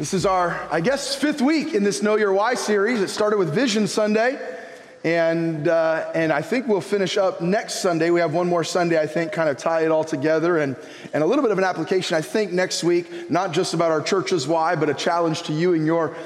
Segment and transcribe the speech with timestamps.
[0.00, 3.02] This is our, I guess, fifth week in this Know Your Why series.
[3.02, 4.40] It started with Vision Sunday,
[5.04, 8.08] and, uh, and I think we'll finish up next Sunday.
[8.08, 10.74] We have one more Sunday, I think, kind of tie it all together, and,
[11.12, 14.00] and a little bit of an application, I think, next week, not just about our
[14.00, 16.16] church's why, but a challenge to you and your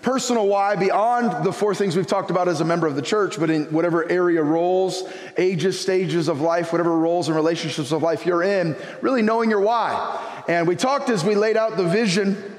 [0.00, 3.40] personal why beyond the four things we've talked about as a member of the church,
[3.40, 5.02] but in whatever area roles,
[5.38, 9.60] ages, stages of life, whatever roles and relationships of life you're in, really knowing your
[9.60, 10.44] why.
[10.46, 12.53] And we talked as we laid out the vision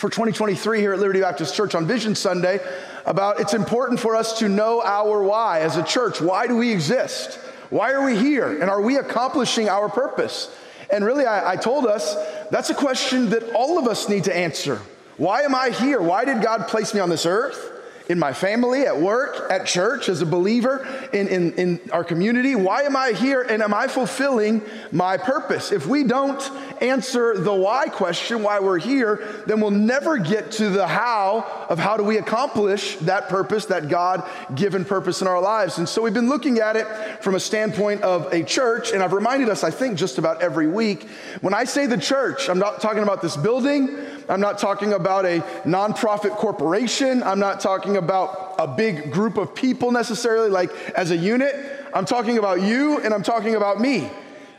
[0.00, 2.58] for 2023 here at Liberty Baptist Church on Vision Sunday
[3.04, 6.22] about it's important for us to know our why as a church.
[6.22, 7.34] Why do we exist?
[7.68, 8.48] Why are we here?
[8.48, 10.50] And are we accomplishing our purpose?
[10.90, 12.16] And really, I, I told us
[12.48, 14.80] that's a question that all of us need to answer.
[15.18, 16.00] Why am I here?
[16.00, 17.70] Why did God place me on this earth?
[18.10, 22.56] In my family, at work, at church, as a believer, in, in, in our community?
[22.56, 25.70] Why am I here and am I fulfilling my purpose?
[25.70, 26.42] If we don't
[26.82, 31.78] answer the why question, why we're here, then we'll never get to the how of
[31.78, 35.78] how do we accomplish that purpose, that God given purpose in our lives.
[35.78, 36.88] And so we've been looking at it
[37.22, 40.66] from a standpoint of a church, and I've reminded us, I think, just about every
[40.66, 41.08] week.
[41.42, 43.96] When I say the church, I'm not talking about this building,
[44.28, 49.54] I'm not talking about a nonprofit corporation, I'm not talking about a big group of
[49.54, 51.54] people necessarily, like as a unit.
[51.92, 54.10] I'm talking about you and I'm talking about me.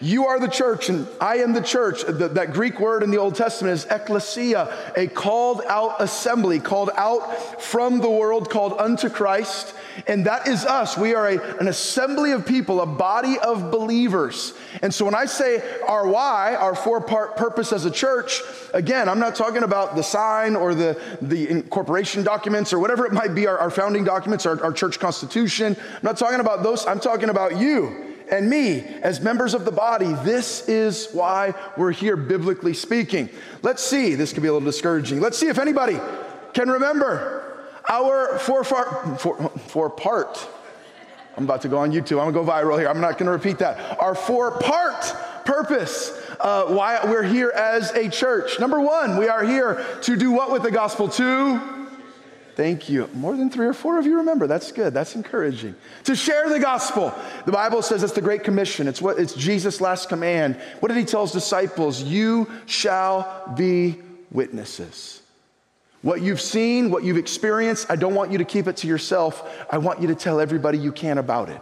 [0.02, 2.02] You are the church, and I am the church.
[2.02, 6.90] The, that Greek word in the Old Testament is ecclesia, a called out assembly, called
[6.96, 9.76] out from the world, called unto Christ.
[10.08, 10.98] And that is us.
[10.98, 14.54] We are a, an assembly of people, a body of believers.
[14.82, 18.42] And so when I say our why, our four part purpose as a church,
[18.74, 23.14] again, I'm not talking about the sign or the, the incorporation documents or whatever it
[23.14, 25.78] might be, our, our founding documents, our, our church constitution.
[25.80, 26.88] I'm not talking about those.
[26.88, 30.14] I'm talking about you and me as members of the body.
[30.24, 33.30] This is why we're here, biblically speaking.
[33.62, 35.20] Let's see, this could be a little discouraging.
[35.20, 36.00] Let's see if anybody
[36.54, 40.48] can remember our four, far, four, four part.
[41.38, 42.20] I'm about to go on YouTube.
[42.20, 42.88] I'm gonna go viral here.
[42.88, 44.00] I'm not gonna repeat that.
[44.00, 45.16] Our four part
[45.46, 48.60] purpose, uh, why we're here as a church.
[48.60, 51.08] Number one, we are here to do what with the gospel?
[51.10, 51.81] To
[52.62, 53.10] Thank you.
[53.16, 54.46] More than three or four of you remember.
[54.46, 54.94] That's good.
[54.94, 55.74] That's encouraging.
[56.04, 57.12] To share the gospel.
[57.48, 58.88] The Bible says it's the Great Commission.
[58.88, 60.58] It's what it's Jesus' last command.
[60.80, 62.04] What did he tell his disciples?
[62.04, 63.98] You shall be
[64.30, 65.24] witnesses.
[66.04, 69.66] What you've seen, what you've experienced, I don't want you to keep it to yourself.
[69.68, 71.62] I want you to tell everybody you can about it.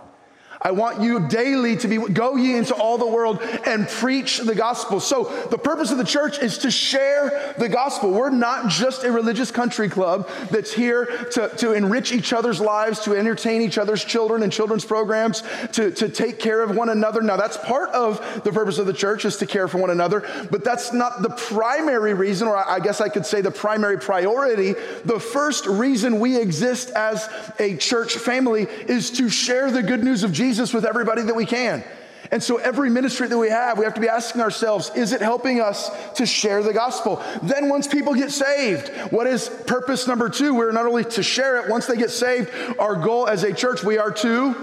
[0.61, 4.55] I want you daily to be go ye into all the world and preach the
[4.55, 4.99] gospel.
[4.99, 8.11] So the purpose of the church is to share the gospel.
[8.11, 12.99] We're not just a religious country club that's here to, to enrich each other's lives,
[13.01, 15.43] to entertain each other's children and children's programs,
[15.73, 17.21] to, to take care of one another.
[17.21, 20.27] Now that's part of the purpose of the church is to care for one another,
[20.51, 24.73] but that's not the primary reason, or I guess I could say the primary priority.
[25.05, 30.23] The first reason we exist as a church family is to share the good news
[30.23, 31.83] of Jesus Jesus with everybody that we can.
[32.31, 35.21] And so, every ministry that we have, we have to be asking ourselves, is it
[35.21, 37.23] helping us to share the gospel?
[37.43, 40.55] Then, once people get saved, what is purpose number two?
[40.55, 42.49] We're not only to share it, once they get saved,
[42.79, 44.55] our goal as a church, we are to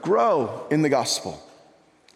[0.00, 1.42] grow in the gospel.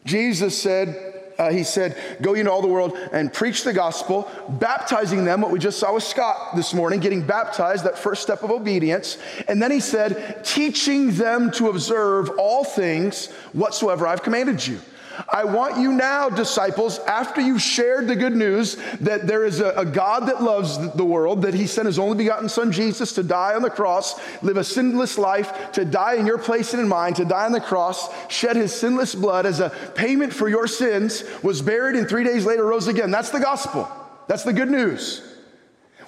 [0.05, 5.25] Jesus said, uh, he said, Go into all the world and preach the gospel, baptizing
[5.25, 8.51] them, what we just saw with Scott this morning, getting baptized, that first step of
[8.51, 9.19] obedience.
[9.49, 14.81] And then he said, Teaching them to observe all things whatsoever I've commanded you.
[15.29, 19.71] I want you now, disciples, after you've shared the good news that there is a,
[19.71, 23.23] a, God that loves the world, that He sent His only begotten Son Jesus to
[23.23, 26.89] die on the cross, live a sinless life, to die in your place and in
[26.89, 30.67] mine, to die on the cross, shed His sinless blood as a payment for your
[30.67, 33.11] sins, was buried, and three days later rose again.
[33.11, 33.89] That's the gospel.
[34.29, 35.23] That's the good news.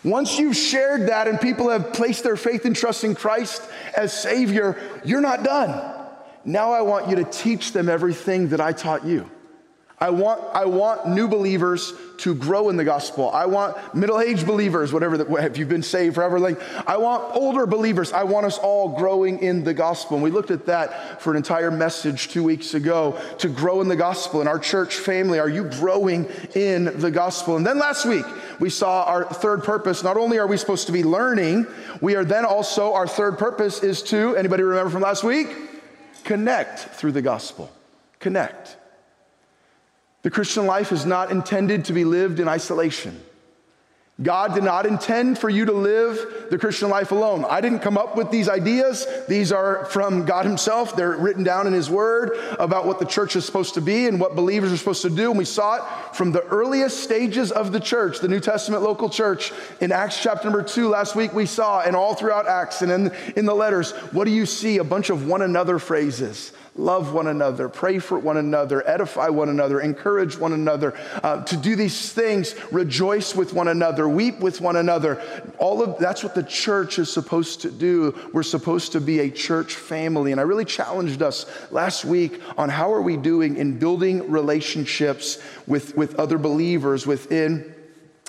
[0.05, 3.63] Once you've shared that and people have placed their faith and trust in Christ
[3.97, 5.98] as Savior, you're not done.
[6.49, 9.31] Now I want you to teach them everything that I taught you.
[10.01, 13.31] I want, I want new believers to grow in the gospel.
[13.31, 16.59] I want middle aged believers, whatever, the, if you've been saved forever, like,
[16.89, 18.13] I want older believers.
[18.13, 20.17] I want us all growing in the gospel.
[20.17, 23.89] And we looked at that for an entire message two weeks ago to grow in
[23.89, 24.41] the gospel.
[24.41, 27.57] In our church family, are you growing in the gospel?
[27.57, 28.25] And then last week,
[28.59, 30.03] we saw our third purpose.
[30.03, 31.67] Not only are we supposed to be learning,
[32.01, 35.49] we are then also, our third purpose is to, anybody remember from last week?
[36.25, 37.71] Connect through the gospel.
[38.21, 38.77] Connect.
[40.23, 43.21] The Christian life is not intended to be lived in isolation.
[44.21, 47.45] God did not intend for you to live the Christian life alone.
[47.49, 49.07] I didn't come up with these ideas.
[49.29, 50.97] These are from God Himself.
[50.97, 54.19] They're written down in His Word about what the church is supposed to be and
[54.19, 55.31] what believers are supposed to do.
[55.31, 59.09] And we saw it from the earliest stages of the church, the New Testament local
[59.09, 59.53] church.
[59.81, 63.13] In Acts chapter number two, last week we saw, and all throughout Acts and in,
[63.37, 64.79] in the letters, what do you see?
[64.79, 69.49] A bunch of one another phrases love one another, pray for one another, edify one
[69.49, 74.61] another, encourage one another, uh, to do these things, rejoice with one another, weep with
[74.61, 75.21] one another.
[75.59, 78.17] All of that's what the church is supposed to do.
[78.33, 80.33] We're supposed to be a church family.
[80.33, 85.43] And I really challenged us last week on how are we doing in building relationships
[85.67, 87.75] with, with other believers within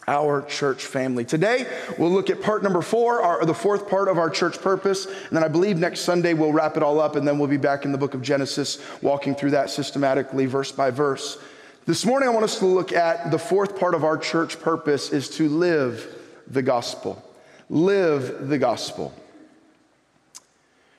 [0.10, 1.24] our church family.
[1.24, 1.68] Today,
[2.00, 5.06] we'll look at part number four, our, the fourth part of our church purpose.
[5.06, 7.58] And then I believe next Sunday we'll wrap it all up, and then we'll be
[7.58, 11.38] back in the book of Genesis, walking through that systematically, verse by verse.
[11.86, 15.12] This morning, I want us to look at the fourth part of our church purpose
[15.12, 16.16] is to live
[16.48, 17.24] the gospel.
[17.70, 19.14] Live the gospel.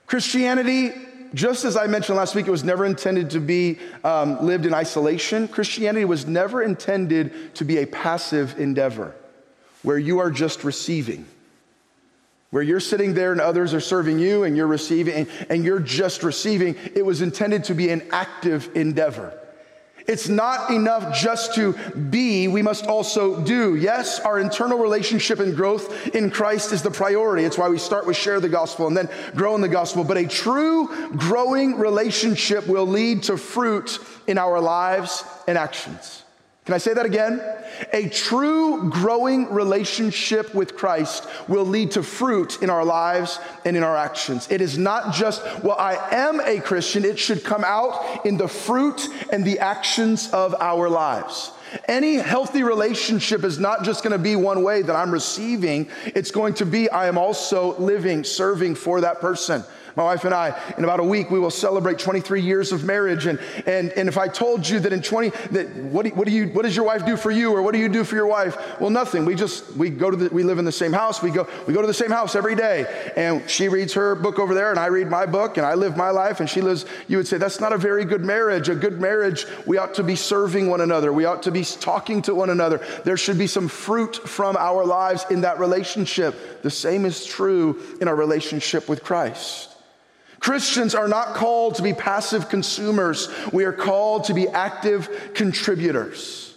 [0.06, 0.92] Christianity
[1.34, 4.74] just as I mentioned last week, it was never intended to be um, lived in
[4.74, 5.48] isolation.
[5.48, 9.14] Christianity was never intended to be a passive endeavor
[9.82, 11.24] where you are just receiving,
[12.50, 15.80] where you're sitting there and others are serving you and you're receiving and, and you're
[15.80, 16.76] just receiving.
[16.94, 19.36] It was intended to be an active endeavor.
[20.10, 21.72] It's not enough just to
[22.10, 23.76] be, we must also do.
[23.76, 27.44] Yes, our internal relationship and growth in Christ is the priority.
[27.44, 30.02] It's why we start with share the gospel and then grow in the gospel.
[30.02, 36.19] But a true growing relationship will lead to fruit in our lives and actions.
[36.66, 37.42] Can I say that again?
[37.92, 43.82] A true growing relationship with Christ will lead to fruit in our lives and in
[43.82, 44.46] our actions.
[44.50, 48.46] It is not just, well, I am a Christian, it should come out in the
[48.46, 51.50] fruit and the actions of our lives.
[51.88, 56.30] Any healthy relationship is not just going to be one way that I'm receiving, it's
[56.30, 59.64] going to be I am also living, serving for that person.
[59.96, 63.26] My wife and I, in about a week, we will celebrate 23 years of marriage.
[63.26, 66.32] And, and, and if I told you that in 20, that what, do, what, do
[66.32, 68.26] you, what does your wife do for you or what do you do for your
[68.26, 68.56] wife?
[68.80, 69.24] Well, nothing.
[69.24, 71.22] We just, we go to the, we live in the same house.
[71.22, 73.12] We go, we go to the same house every day.
[73.16, 75.96] And she reads her book over there and I read my book and I live
[75.96, 78.68] my life and she lives, you would say, that's not a very good marriage.
[78.68, 81.12] A good marriage, we ought to be serving one another.
[81.12, 82.80] We ought to be talking to one another.
[83.04, 86.59] There should be some fruit from our lives in that relationship.
[86.62, 89.70] The same is true in our relationship with Christ.
[90.40, 96.54] Christians are not called to be passive consumers, we are called to be active contributors.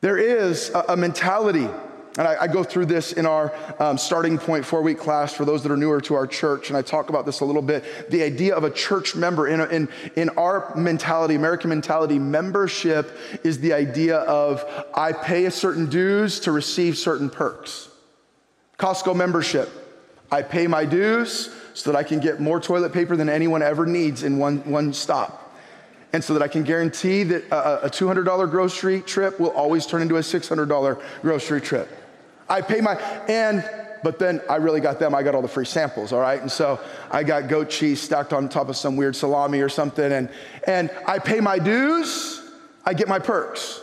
[0.00, 1.68] There is a, a mentality,
[2.18, 5.44] and I, I, go through this in our um, starting point four week class for
[5.44, 7.84] those that are newer to our church, and I talk about this a little bit.
[8.10, 13.60] The idea of a church member in, in, in our mentality, American mentality, membership is
[13.60, 17.88] the idea of I pay a certain dues to receive certain perks.
[18.78, 19.70] Costco membership,
[20.30, 23.86] I pay my dues so that I can get more toilet paper than anyone ever
[23.86, 25.54] needs in one, one stop.
[26.12, 30.02] And so that I can guarantee that a, a $200 grocery trip will always turn
[30.02, 31.88] into a $600 grocery trip.
[32.48, 32.94] I pay my,
[33.28, 33.68] and,
[34.02, 35.14] but then I really got them.
[35.14, 36.40] I got all the free samples, all right?
[36.40, 40.12] And so I got goat cheese stacked on top of some weird salami or something.
[40.12, 40.28] And,
[40.66, 42.42] and I pay my dues,
[42.84, 43.82] I get my perks.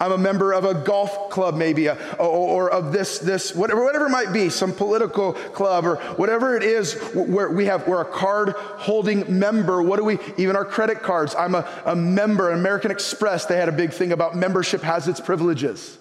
[0.00, 3.84] I'm a member of a golf club, maybe, a, or, or, of this, this, whatever,
[3.84, 8.00] whatever it might be, some political club, or whatever it is where we have, we're
[8.00, 9.82] a card holding member.
[9.82, 11.34] What do we, even our credit cards?
[11.34, 12.50] I'm a, a member.
[12.50, 15.98] American Express, they had a big thing about membership has its privileges.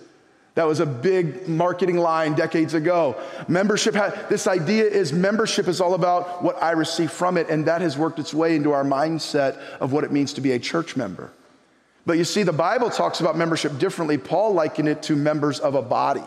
[0.55, 3.15] That was a big marketing line decades ago.
[3.49, 3.93] Membership,
[4.29, 7.97] this idea is membership is all about what I receive from it, and that has
[7.97, 11.31] worked its way into our mindset of what it means to be a church member.
[12.09, 14.17] But you see, the Bible talks about membership differently.
[14.17, 16.23] Paul likened it to members of a body.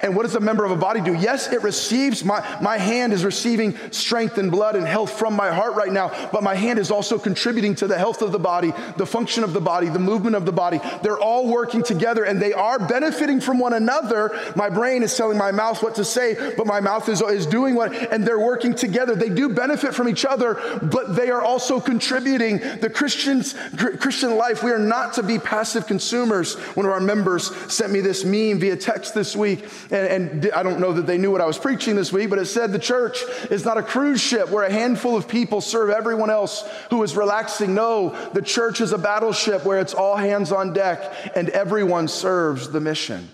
[0.00, 1.14] And what does a member of a body do?
[1.14, 5.52] Yes, it receives, my, my hand is receiving strength and blood and health from my
[5.52, 8.72] heart right now, but my hand is also contributing to the health of the body,
[8.96, 10.80] the function of the body, the movement of the body.
[11.02, 14.38] They're all working together and they are benefiting from one another.
[14.56, 17.74] My brain is telling my mouth what to say, but my mouth is, is doing
[17.74, 19.14] what, and they're working together.
[19.14, 22.58] They do benefit from each other, but they are also contributing.
[22.58, 26.56] The Christians, Christian life, we are not to be passive consumers.
[26.74, 30.62] One of our members sent me this meme via text this week and, and I
[30.62, 32.78] don't know that they knew what I was preaching this week, but it said the
[32.78, 37.02] church is not a cruise ship where a handful of people serve everyone else who
[37.02, 37.74] is relaxing.
[37.74, 42.70] No, the church is a battleship where it's all hands on deck and everyone serves
[42.70, 43.28] the mission.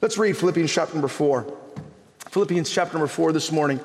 [0.00, 1.56] Let's read Philippians chapter number four.
[2.30, 3.80] Philippians chapter number four this morning,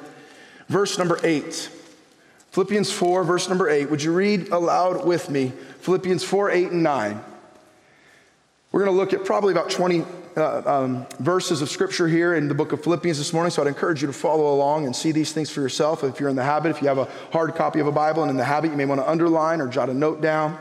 [0.67, 1.69] verse number eight.
[2.55, 3.89] Philippians 4, verse number 8.
[3.89, 5.51] Would you read aloud with me?
[5.81, 7.21] Philippians 4, 8, and 9.
[8.71, 10.05] We're going to look at probably about 20
[10.37, 13.67] uh, um, verses of scripture here in the book of Philippians this morning, so I'd
[13.67, 16.03] encourage you to follow along and see these things for yourself.
[16.03, 18.29] If you're in the habit, if you have a hard copy of a Bible and
[18.29, 20.57] in the habit, you may want to underline or jot a note down.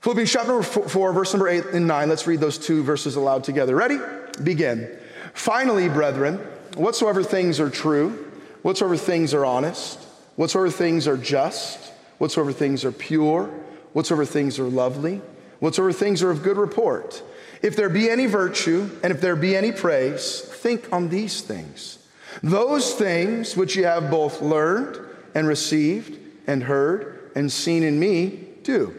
[0.00, 2.08] Philippians chapter number 4, verse number 8 and 9.
[2.08, 3.74] Let's read those two verses aloud together.
[3.74, 3.98] Ready?
[4.42, 4.96] Begin.
[5.34, 6.36] Finally, brethren,
[6.76, 8.32] whatsoever things are true,
[8.62, 9.98] whatsoever things are honest,
[10.36, 13.46] whatsoever things are just, whatsoever things are pure,
[13.92, 15.20] whatsoever things are lovely,
[15.58, 17.22] whatsoever things are of good report.
[17.62, 21.98] If there be any virtue and if there be any praise, think on these things.
[22.42, 24.98] Those things which you have both learned
[25.34, 28.94] and received and heard and seen in me, do.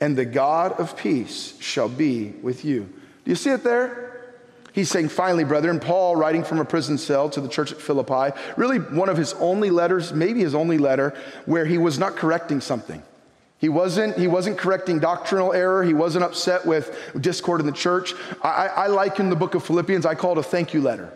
[0.00, 2.88] And the God of peace shall be with you.
[3.24, 4.12] Do you see it there?
[4.72, 8.36] He's saying, finally, brethren, Paul, writing from a prison cell to the church at Philippi,
[8.56, 11.14] really one of his only letters, maybe his only letter,
[11.44, 13.02] where he was not correcting something.
[13.62, 15.84] He wasn't, he wasn't correcting doctrinal error.
[15.84, 18.12] He wasn't upset with discord in the church.
[18.42, 21.12] I, I liken the book of Philippians, I call it a thank you letter.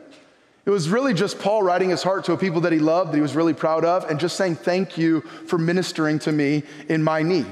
[0.65, 3.17] It was really just Paul writing his heart to a people that he loved, that
[3.17, 7.03] he was really proud of, and just saying thank you for ministering to me in
[7.03, 7.47] my need.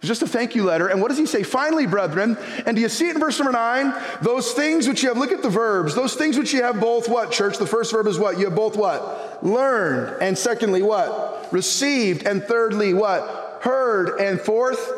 [0.00, 0.88] It's just a thank you letter.
[0.88, 1.42] And what does he say?
[1.42, 2.36] Finally, brethren,
[2.66, 3.94] and do you see it in verse number nine?
[4.20, 7.08] Those things which you have, look at the verbs, those things which you have both
[7.08, 7.56] what, church?
[7.56, 8.38] The first verb is what?
[8.38, 9.42] You have both what?
[9.42, 10.22] Learned.
[10.22, 11.48] And secondly, what?
[11.50, 12.26] Received.
[12.26, 13.43] And thirdly, what?
[13.64, 14.20] Heard.
[14.20, 14.92] And fourth,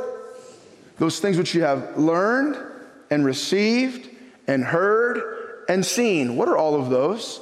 [0.99, 2.57] those things which you have learned
[3.11, 4.11] and received
[4.49, 6.35] and heard and seen.
[6.35, 7.41] What are all of those?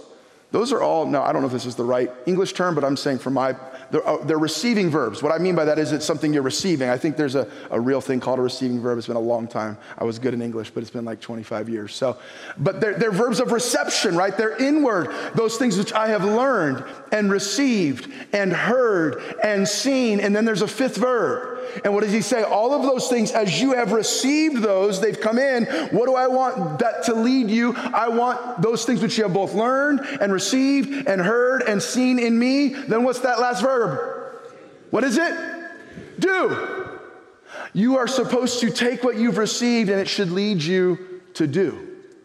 [0.50, 2.84] Those are all, now I don't know if this is the right English term, but
[2.84, 3.56] I'm saying for my
[3.90, 5.22] they're, uh, they're, receiving verbs.
[5.22, 6.88] What I mean by that is it's something you're receiving.
[6.88, 8.98] I think there's a, a real thing called a receiving verb.
[8.98, 9.78] It's been a long time.
[9.96, 11.94] I was good in English, but it's been like 25 years.
[11.94, 12.18] So,
[12.58, 14.36] but they're, they're verbs of reception, right?
[14.36, 15.10] They're inward.
[15.34, 20.20] Those things which I have learned and received and heard and seen.
[20.20, 21.53] And then there's a fifth verb.
[21.84, 22.42] And what does he say?
[22.42, 25.64] All of those things, as you have received those, they've come in.
[25.90, 27.74] What do I want that to lead you?
[27.76, 32.18] I want those things which you have both learned and received and heard and seen
[32.18, 32.68] in me.
[32.68, 34.36] Then what's that last verb?
[34.90, 35.34] What is it?
[36.18, 36.90] Do.
[37.72, 41.72] You are supposed to take what you've received and it should lead you to do,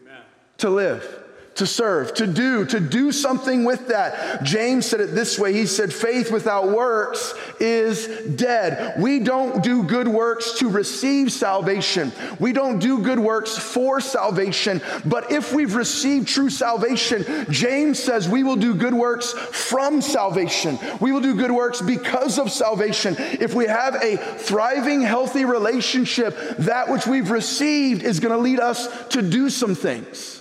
[0.06, 0.22] Amen.
[0.58, 1.19] to live
[1.56, 4.42] to serve, to do, to do something with that.
[4.42, 9.00] James said it this way He said, faith without works is dead.
[9.00, 14.80] We don't do good works to receive salvation, we don't do good works for salvation.
[15.04, 20.78] But if we've received true salvation, James says we will do good works from salvation.
[21.00, 23.16] We will do good works because of salvation.
[23.18, 28.60] If we have a thriving, healthy relationship, that which we've received is going to lead
[28.60, 30.39] us to do some things.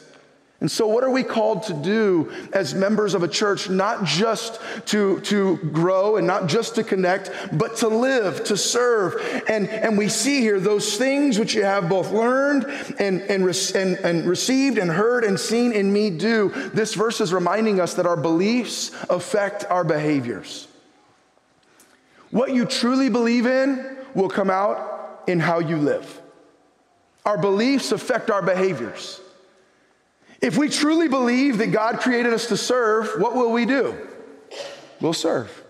[0.62, 3.70] And so, what are we called to do as members of a church?
[3.70, 9.16] Not just to, to grow and not just to connect, but to live, to serve.
[9.48, 12.66] And, and we see here those things which you have both learned
[13.00, 16.50] and, and, and, and received and heard and seen in me do.
[16.74, 20.68] This verse is reminding us that our beliefs affect our behaviors.
[22.32, 26.22] What you truly believe in will come out in how you live.
[27.26, 29.22] Our beliefs affect our behaviors.
[30.42, 33.96] If we truly believe that God created us to serve, what will we do?
[35.02, 35.64] We'll serve.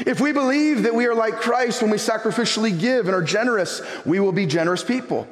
[0.00, 3.82] If we believe that we are like Christ when we sacrificially give and are generous,
[4.04, 5.28] we will be generous people.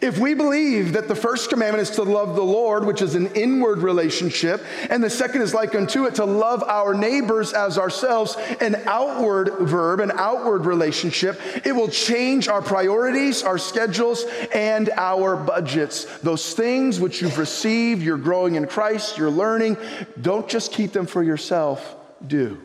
[0.00, 3.26] If we believe that the first commandment is to love the Lord, which is an
[3.34, 8.36] inward relationship, and the second is like unto it to love our neighbors as ourselves,
[8.60, 14.24] an outward verb, an outward relationship, it will change our priorities, our schedules,
[14.54, 16.04] and our budgets.
[16.20, 19.76] Those things which you've received, you're growing in Christ, you're learning,
[20.20, 21.96] don't just keep them for yourself.
[22.26, 22.62] Do,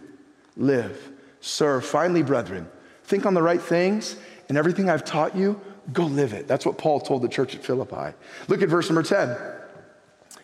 [0.56, 1.84] live, serve.
[1.84, 2.68] Finally, brethren,
[3.06, 4.16] think on the right things,
[4.50, 5.60] and everything I've taught you
[5.94, 6.48] Go live it.
[6.48, 8.16] That's what Paul told the church at Philippi.
[8.48, 9.38] Look at verse number 10.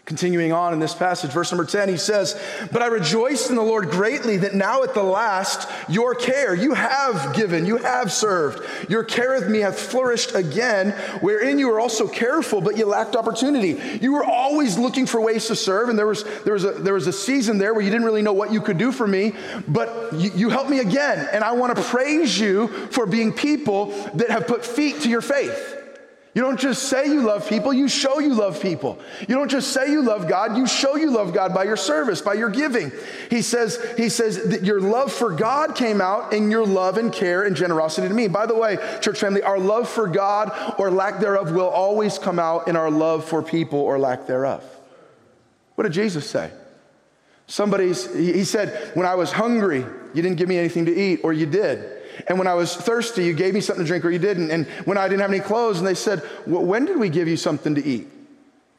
[0.06, 2.38] Continuing on in this passage, verse number 10, he says,
[2.74, 6.74] But I rejoice in the Lord greatly that now at the last your care, you
[6.74, 8.68] have given, you have served.
[8.90, 10.92] Your care of me hath flourished again,
[11.22, 13.80] wherein you were also careful, but you lacked opportunity.
[14.02, 16.96] You were always looking for ways to serve, and there was, there was, a, there
[16.96, 19.34] was a season there where you didn't really know what you could do for me,
[19.70, 21.30] but you, you helped me again.
[21.32, 25.22] And I want to praise you for being people that have put feet to your
[25.22, 25.83] faith.
[26.36, 28.98] You don't just say you love people, you show you love people.
[29.28, 32.22] You don't just say you love God, you show you love God by your service,
[32.22, 32.92] by your giving.
[33.30, 37.14] He says, he says that your love for God came out in your love and
[37.14, 38.28] care and generosity to me.
[38.28, 42.40] By the way, church family, our love for God or lack thereof will always come
[42.40, 44.64] out in our love for people or lack thereof.
[45.76, 46.50] What did Jesus say?
[47.46, 51.34] Somebody's, he said, When I was hungry, you didn't give me anything to eat, or
[51.34, 52.03] you did.
[52.28, 54.52] And when I was thirsty, you gave me something to drink, or you didn't.
[54.52, 57.28] And when I didn't have any clothes, and they said, well, When did we give
[57.28, 58.08] you something to eat?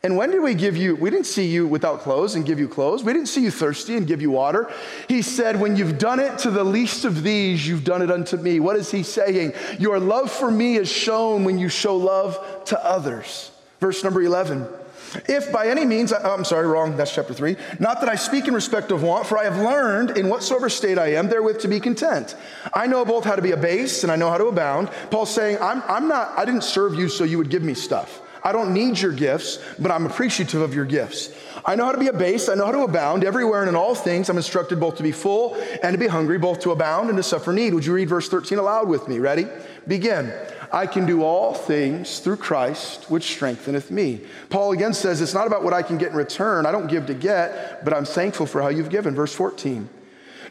[0.04, 0.96] And when did we give you?
[0.96, 3.02] We didn't see you without clothes and give you clothes.
[3.02, 4.70] We didn't see you thirsty and give you water.
[5.08, 8.36] He said, When you've done it to the least of these, you've done it unto
[8.36, 8.60] me.
[8.60, 9.54] What is he saying?
[9.78, 13.50] Your love for me is shown when you show love to others.
[13.80, 14.68] Verse number 11.
[15.26, 17.56] If by any means, I'm sorry, wrong, that's chapter 3.
[17.78, 20.98] Not that I speak in respect of want, for I have learned in whatsoever state
[20.98, 22.36] I am therewith to be content.
[22.72, 24.90] I know both how to be abased and I know how to abound.
[25.10, 28.20] Paul's saying, I'm, I'm not, I didn't serve you so you would give me stuff.
[28.46, 31.30] I don't need your gifts, but I'm appreciative of your gifts.
[31.64, 33.94] I know how to be abased, I know how to abound everywhere and in all
[33.94, 34.28] things.
[34.28, 37.22] I'm instructed both to be full and to be hungry, both to abound and to
[37.22, 37.72] suffer need.
[37.72, 39.18] Would you read verse 13 aloud with me?
[39.18, 39.46] Ready?
[39.88, 40.30] Begin.
[40.74, 44.22] I can do all things through Christ, which strengtheneth me.
[44.50, 46.66] Paul again says, It's not about what I can get in return.
[46.66, 49.14] I don't give to get, but I'm thankful for how you've given.
[49.14, 49.88] Verse 14.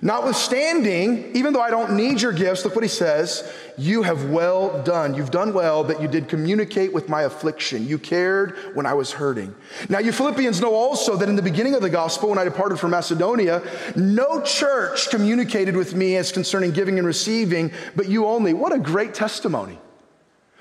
[0.02, 4.82] Notwithstanding, even though I don't need your gifts, look what he says you have well
[4.84, 5.14] done.
[5.14, 7.86] You've done well that you did communicate with my affliction.
[7.86, 9.54] You cared when I was hurting.
[9.90, 12.80] Now, you Philippians know also that in the beginning of the gospel, when I departed
[12.80, 13.62] from Macedonia,
[13.98, 18.54] no church communicated with me as concerning giving and receiving, but you only.
[18.54, 19.80] What a great testimony.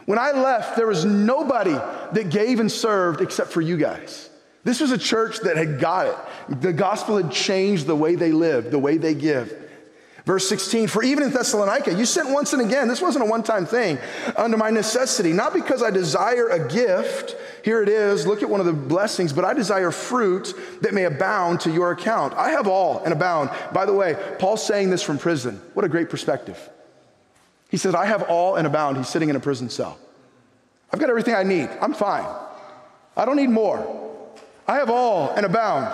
[0.06, 4.28] When I left, there was nobody that gave and served except for you guys.
[4.64, 6.60] This was a church that had got it.
[6.60, 9.58] The gospel had changed the way they live, the way they give.
[10.24, 13.42] Verse 16, for even in Thessalonica, you sent once and again, this wasn't a one
[13.42, 13.98] time thing,
[14.36, 17.34] under my necessity, not because I desire a gift.
[17.64, 21.04] Here it is, look at one of the blessings, but I desire fruit that may
[21.04, 22.34] abound to your account.
[22.34, 23.50] I have all and abound.
[23.72, 25.60] By the way, Paul's saying this from prison.
[25.74, 26.70] What a great perspective.
[27.72, 28.98] He says, I have all and abound.
[28.98, 29.98] He's sitting in a prison cell.
[30.92, 31.70] I've got everything I need.
[31.80, 32.26] I'm fine.
[33.16, 33.80] I don't need more.
[34.68, 35.90] I have all and abound.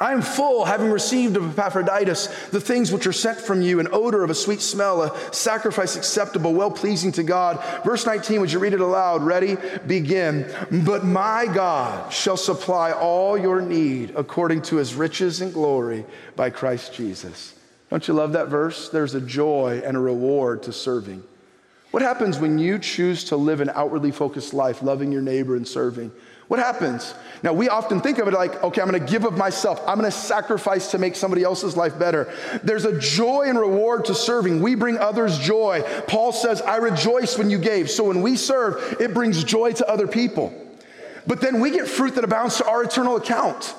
[0.00, 3.88] I am full, having received of Epaphroditus the things which are sent from you, an
[3.92, 7.62] odor of a sweet smell, a sacrifice acceptable, well pleasing to God.
[7.84, 9.22] Verse 19, would you read it aloud?
[9.22, 9.58] Ready?
[9.86, 10.50] Begin.
[10.86, 16.48] But my God shall supply all your need according to his riches and glory by
[16.48, 17.54] Christ Jesus.
[17.94, 18.88] Don't you love that verse?
[18.88, 21.22] There's a joy and a reward to serving.
[21.92, 25.64] What happens when you choose to live an outwardly focused life, loving your neighbor and
[25.64, 26.10] serving?
[26.48, 27.14] What happens?
[27.44, 29.80] Now, we often think of it like, okay, I'm gonna give of myself.
[29.86, 32.34] I'm gonna sacrifice to make somebody else's life better.
[32.64, 34.60] There's a joy and reward to serving.
[34.60, 35.84] We bring others joy.
[36.08, 37.88] Paul says, I rejoice when you gave.
[37.88, 40.52] So when we serve, it brings joy to other people.
[41.28, 43.72] But then we get fruit that abounds to our eternal account.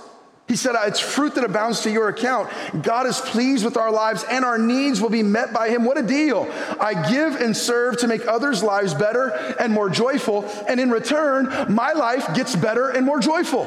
[0.48, 2.52] He said, It's fruit that abounds to your account.
[2.84, 5.86] God is pleased with our lives and our needs will be met by Him.
[5.86, 6.48] What a deal.
[6.80, 9.30] I give and serve to make others' lives better
[9.60, 10.46] and more joyful.
[10.68, 13.66] And in return, my life gets better and more joyful.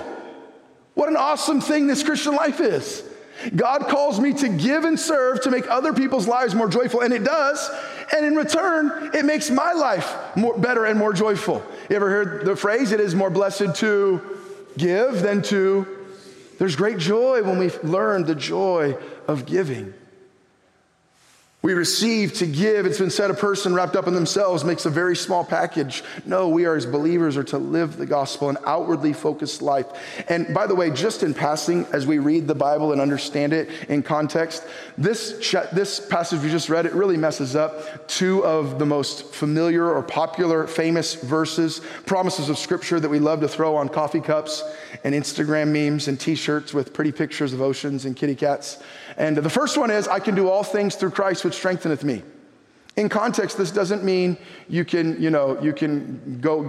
[0.94, 3.02] What an awesome thing this Christian life is.
[3.54, 7.12] God calls me to give and serve to make other people's lives more joyful, and
[7.12, 7.70] it does.
[8.14, 11.62] And in return, it makes my life more, better and more joyful.
[11.88, 14.20] You ever heard the phrase, it is more blessed to
[14.76, 15.97] give than to
[16.58, 19.94] there's great joy when we learn the joy of giving.
[21.60, 22.86] We receive to give.
[22.86, 26.04] It's been said a person wrapped up in themselves makes a very small package.
[26.24, 29.86] No, we are as believers are to live the gospel, an outwardly focused life.
[30.28, 33.70] And by the way, just in passing, as we read the Bible and understand it
[33.88, 34.64] in context,
[34.96, 39.92] this, this passage we just read, it really messes up two of the most familiar
[39.92, 44.62] or popular, famous verses, promises of scripture that we love to throw on coffee cups
[45.02, 48.80] and Instagram memes and t-shirts with pretty pictures of oceans and kitty cats.
[49.18, 52.22] And the first one is, I can do all things through Christ which strengtheneth me.
[52.96, 54.36] In context, this doesn't mean
[54.68, 56.64] you can, you know, you can go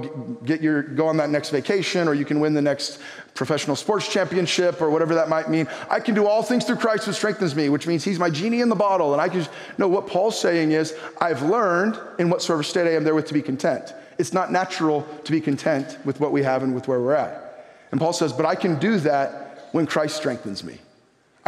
[0.46, 3.00] get your go on that next vacation or you can win the next
[3.34, 5.68] professional sports championship or whatever that might mean.
[5.90, 8.62] I can do all things through Christ who strengthens me, which means he's my genie
[8.62, 9.14] in the bottle.
[9.14, 9.48] And I can
[9.80, 13.42] know what Paul's saying is, I've learned in whatsoever state I am therewith to be
[13.42, 13.94] content.
[14.20, 17.68] It's not natural to be content with what we have and with where we're at.
[17.92, 20.78] And Paul says, but I can do that when Christ strengthens me.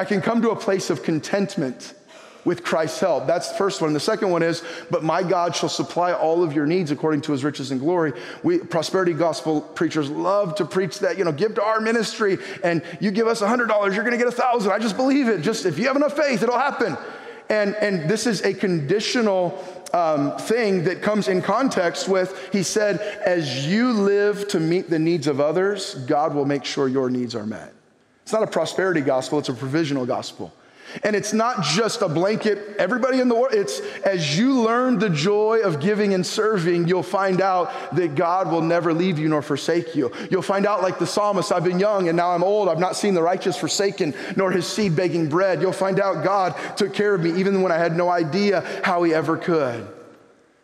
[0.01, 1.93] I can come to a place of contentment
[2.43, 3.27] with Christ's help.
[3.27, 3.93] That's the first one.
[3.93, 7.33] The second one is, but my God shall supply all of your needs according to
[7.33, 8.13] his riches and glory.
[8.41, 12.81] We prosperity gospel preachers love to preach that, you know, give to our ministry and
[12.99, 14.71] you give us a hundred dollars, you're gonna get a thousand.
[14.71, 15.43] I just believe it.
[15.43, 16.97] Just if you have enough faith, it'll happen.
[17.49, 22.99] And, and this is a conditional um, thing that comes in context with, he said,
[23.23, 27.35] as you live to meet the needs of others, God will make sure your needs
[27.35, 27.75] are met.
[28.31, 30.53] It's not a prosperity gospel, it's a provisional gospel.
[31.03, 33.53] And it's not just a blanket, everybody in the world.
[33.53, 38.49] It's as you learn the joy of giving and serving, you'll find out that God
[38.49, 40.13] will never leave you nor forsake you.
[40.29, 42.69] You'll find out, like the psalmist, I've been young and now I'm old.
[42.69, 45.61] I've not seen the righteous forsaken nor his seed begging bread.
[45.61, 49.03] You'll find out God took care of me even when I had no idea how
[49.03, 49.85] he ever could.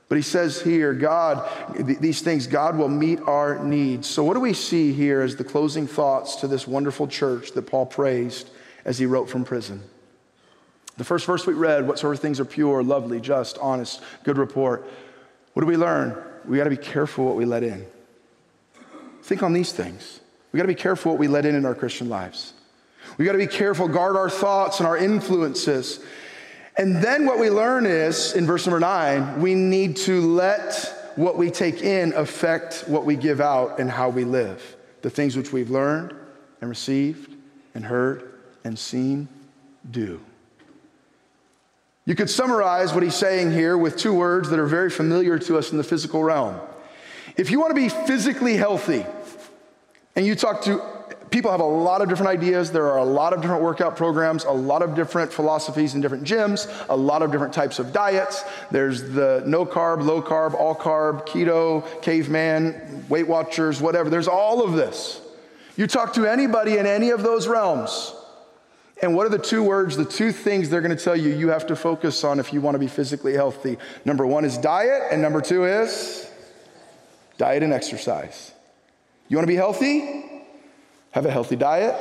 [0.10, 4.08] But he says here, God, these things, God will meet our needs.
[4.08, 7.64] So, what do we see here as the closing thoughts to this wonderful church that
[7.64, 8.50] Paul praised
[8.86, 9.84] as he wrote from prison?
[10.96, 14.38] The first verse we read, what sort of things are pure, lovely, just, honest, good
[14.38, 14.90] report.
[15.54, 16.18] What do we learn?
[16.46, 17.86] We got to be careful what we let in.
[19.24, 20.22] Think on these things.
[20.52, 22.54] We got to be careful what we let in in our Christian lives.
[23.18, 26.00] We got to be careful, guard our thoughts and our influences.
[26.78, 31.36] And then what we learn is, in verse number nine, we need to let what
[31.36, 34.76] we take in affect what we give out and how we live.
[35.02, 36.14] The things which we've learned
[36.62, 37.36] and received
[37.74, 38.32] and heard
[38.64, 39.28] and seen
[39.90, 40.22] do.
[42.06, 45.58] You could summarize what he's saying here with two words that are very familiar to
[45.58, 46.60] us in the physical realm.
[47.36, 49.06] If you want to be physically healthy,
[50.16, 50.82] and you talk to
[51.30, 52.72] people have a lot of different ideas.
[52.72, 56.24] There are a lot of different workout programs, a lot of different philosophies in different
[56.24, 58.44] gyms, a lot of different types of diets.
[58.72, 64.10] There's the no carb, low carb, all carb, keto, caveman, Weight Watchers, whatever.
[64.10, 65.22] There's all of this.
[65.76, 68.14] You talk to anybody in any of those realms,
[69.02, 71.50] and what are the two words, the two things they're going to tell you you
[71.50, 73.78] have to focus on if you want to be physically healthy?
[74.04, 76.32] Number one is diet, and number two is
[77.38, 78.54] diet and exercise.
[79.28, 80.27] You want to be healthy?
[81.18, 81.96] Have a healthy diet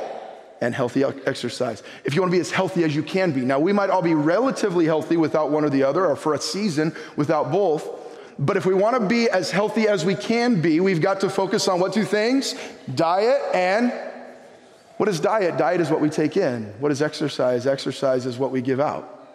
[0.61, 1.81] and healthy exercise.
[2.05, 3.41] If you want to be as healthy as you can be.
[3.41, 6.39] Now, we might all be relatively healthy without one or the other, or for a
[6.39, 7.89] season without both.
[8.37, 11.31] But if we want to be as healthy as we can be, we've got to
[11.31, 12.53] focus on what two things?
[12.93, 13.91] Diet and
[14.97, 15.57] what is diet?
[15.57, 16.65] Diet is what we take in.
[16.79, 17.65] What is exercise?
[17.65, 19.33] Exercise is what we give out.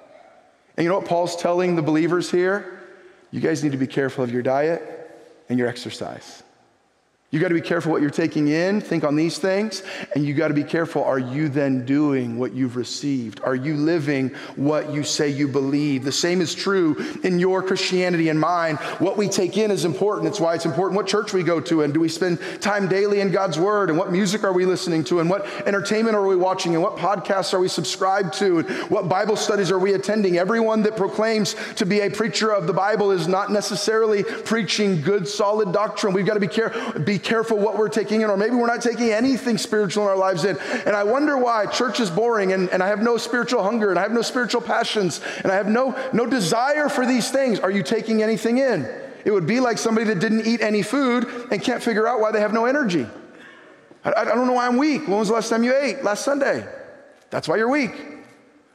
[0.76, 2.82] And you know what Paul's telling the believers here?
[3.32, 5.10] You guys need to be careful of your diet
[5.48, 6.41] and your exercise.
[7.32, 8.82] You got to be careful what you're taking in.
[8.82, 9.82] Think on these things.
[10.14, 13.40] And you got to be careful are you then doing what you've received?
[13.42, 16.04] Are you living what you say you believe?
[16.04, 18.76] The same is true in your Christianity and mine.
[18.98, 20.28] What we take in is important.
[20.28, 23.20] It's why it's important what church we go to and do we spend time daily
[23.20, 26.36] in God's word and what music are we listening to and what entertainment are we
[26.36, 30.36] watching and what podcasts are we subscribed to and what Bible studies are we attending?
[30.36, 35.26] Everyone that proclaims to be a preacher of the Bible is not necessarily preaching good,
[35.26, 36.12] solid doctrine.
[36.12, 38.82] We've got to be, careful be careful what we're taking in, or maybe we're not
[38.82, 40.58] taking anything spiritual in our lives in.
[40.86, 43.98] And I wonder why church is boring and, and I have no spiritual hunger and
[43.98, 47.60] I have no spiritual passions and I have no, no desire for these things.
[47.60, 48.88] Are you taking anything in?
[49.24, 52.32] It would be like somebody that didn't eat any food and can't figure out why
[52.32, 53.06] they have no energy.
[54.04, 55.06] I, I don't know why I'm weak.
[55.06, 56.02] When was the last time you ate?
[56.02, 56.66] Last Sunday.
[57.30, 57.92] That's why you're weak.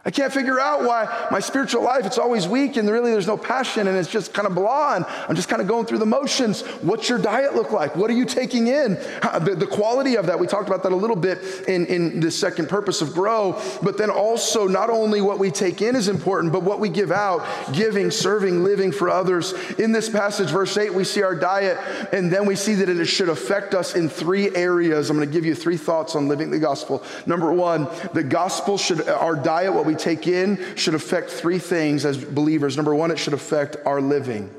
[0.07, 3.35] I can't figure out why my spiritual life, it's always weak and really there's no
[3.35, 6.05] passion and it's just kind of blah and I'm just kind of going through the
[6.05, 6.61] motions.
[6.61, 7.93] What's your diet look like?
[7.97, 8.93] What are you taking in?
[8.93, 12.31] The, the quality of that, we talked about that a little bit in, in the
[12.31, 16.53] second purpose of grow, but then also not only what we take in is important,
[16.53, 19.51] but what we give out, giving, serving, living for others.
[19.77, 21.77] In this passage, verse 8, we see our diet
[22.13, 25.09] and then we see that it should affect us in three areas.
[25.09, 27.03] I'm going to give you three thoughts on living the gospel.
[27.25, 32.05] Number one, the gospel should, our diet, what we take in should affect three things
[32.05, 32.75] as believers.
[32.75, 34.49] Number one, it should affect our living.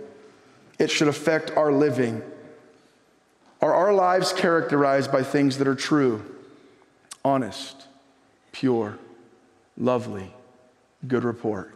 [0.79, 2.23] It should affect our living.
[3.61, 6.25] Are our lives characterized by things that are true,
[7.25, 7.87] honest,
[8.53, 8.99] pure,
[9.77, 10.33] lovely,
[11.07, 11.75] good report?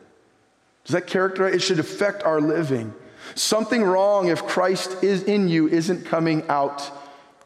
[0.85, 1.55] Does that characterize?
[1.55, 2.95] It should affect our living.
[3.35, 6.91] Something wrong if Christ is in you isn't coming out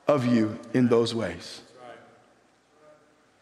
[0.08, 1.60] of you in those ways.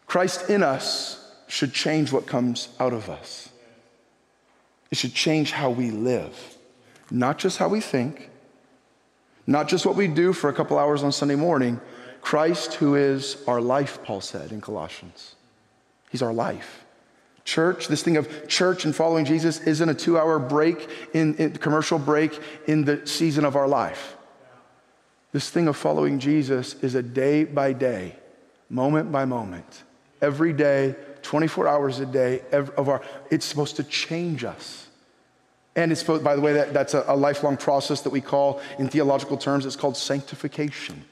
[0.05, 1.24] Christ in us
[1.55, 3.47] should change what comes out of us.
[4.91, 6.57] It should change how we live,
[7.09, 8.29] not just how we think,
[9.47, 11.79] not just what we do for a couple hours on Sunday morning.
[12.19, 15.35] Christ, who is our life, Paul said in Colossians.
[16.09, 16.83] He's our life.
[17.45, 21.53] Church, this thing of church and following Jesus isn't a two hour break in, in
[21.53, 22.37] commercial break
[22.67, 24.17] in the season of our life.
[25.31, 28.17] This thing of following Jesus is a day by day,
[28.69, 29.83] moment by moment,
[30.21, 34.87] every day 24 hours a day of our, it's supposed to change us.
[35.75, 38.61] And it's supposed, by the way, that, that's a, a lifelong process that we call,
[38.77, 41.03] in theological terms, it's called sanctification.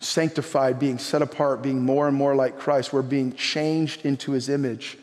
[0.00, 2.92] Sanctified, being set apart, being more and more like Christ.
[2.92, 4.98] We're being changed into his image.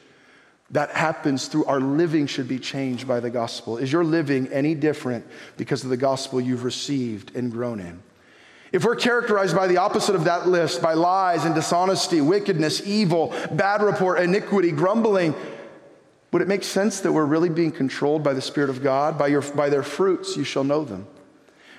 [0.70, 3.78] That happens through our living, should be changed by the gospel.
[3.78, 5.26] Is your living any different
[5.58, 8.02] because of the gospel you've received and grown in?
[8.72, 13.34] If we're characterized by the opposite of that list, by lies and dishonesty, wickedness, evil,
[13.52, 15.34] bad report, iniquity, grumbling,
[16.32, 19.18] Would it make sense that we're really being controlled by the Spirit of God?
[19.18, 21.08] By, your, by their fruits you shall know them.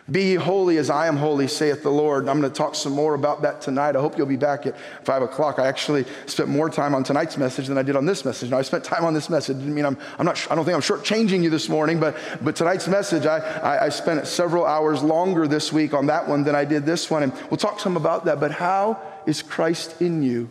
[0.08, 2.28] Be ye holy as I am holy, saith the Lord.
[2.28, 3.96] I'm going to talk some more about that tonight.
[3.96, 5.58] I hope you'll be back at five o'clock.
[5.58, 8.50] I actually spent more time on tonight's message than I did on this message.
[8.50, 9.58] Now, I spent time on this message.
[9.58, 12.56] Didn't mean I'm, I'm not, I don't think I'm shortchanging you this morning, but, but
[12.56, 16.54] tonight's message, I, I, I spent several hours longer this week on that one than
[16.54, 17.22] I did this one.
[17.22, 18.40] And we'll talk some about that.
[18.40, 20.48] But how is Christ in you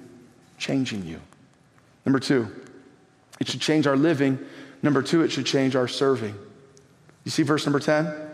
[0.58, 1.20] changing you?
[2.06, 2.48] Number two,
[3.40, 4.40] it should change our living.
[4.82, 6.36] Number two, it should change our serving.
[7.26, 8.29] You see verse number 10?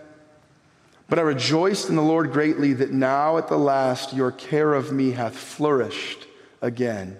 [1.07, 4.91] But I rejoiced in the Lord greatly that now at the last your care of
[4.91, 6.25] me hath flourished
[6.61, 7.17] again.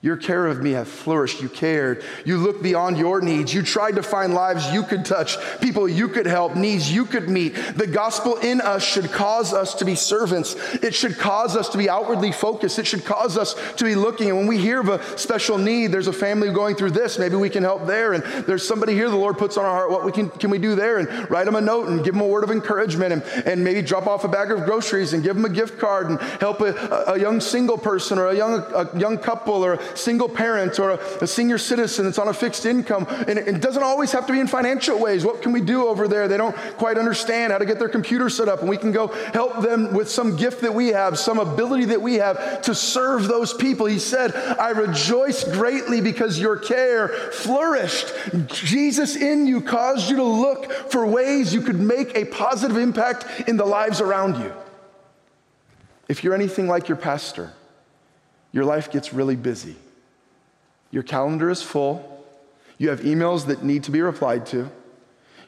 [0.00, 1.42] Your care of me hath flourished.
[1.42, 2.04] You cared.
[2.24, 3.52] You looked beyond your needs.
[3.52, 7.28] You tried to find lives you could touch, people you could help, needs you could
[7.28, 7.56] meet.
[7.74, 10.54] The gospel in us should cause us to be servants.
[10.84, 12.78] It should cause us to be outwardly focused.
[12.78, 14.28] It should cause us to be looking.
[14.28, 17.34] And when we hear of a special need, there's a family going through this, maybe
[17.34, 18.12] we can help there.
[18.12, 20.58] And there's somebody here the Lord puts on our heart, what we can, can we
[20.58, 20.98] do there?
[20.98, 23.82] And write them a note and give them a word of encouragement and, and maybe
[23.82, 27.04] drop off a bag of groceries and give them a gift card and help a,
[27.08, 30.96] a young single person or a young, a young couple or single parent or a,
[31.20, 33.06] a senior citizen that's on a fixed income.
[33.26, 35.24] And it, it doesn't always have to be in financial ways.
[35.24, 36.28] What can we do over there?
[36.28, 39.08] They don't quite understand how to get their computer set up, and we can go
[39.32, 43.28] help them with some gift that we have, some ability that we have to serve
[43.28, 43.86] those people.
[43.86, 48.12] He said, I rejoice greatly because your care flourished.
[48.46, 53.48] Jesus in you caused you to look for ways you could make a positive impact
[53.48, 54.52] in the lives around you.
[56.08, 57.52] If you're anything like your pastor,
[58.58, 59.76] your life gets really busy.
[60.90, 62.26] Your calendar is full.
[62.76, 64.68] You have emails that need to be replied to.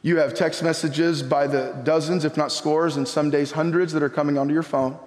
[0.01, 4.01] You have text messages by the dozens, if not scores, and some days hundreds that
[4.01, 4.97] are coming onto your phone.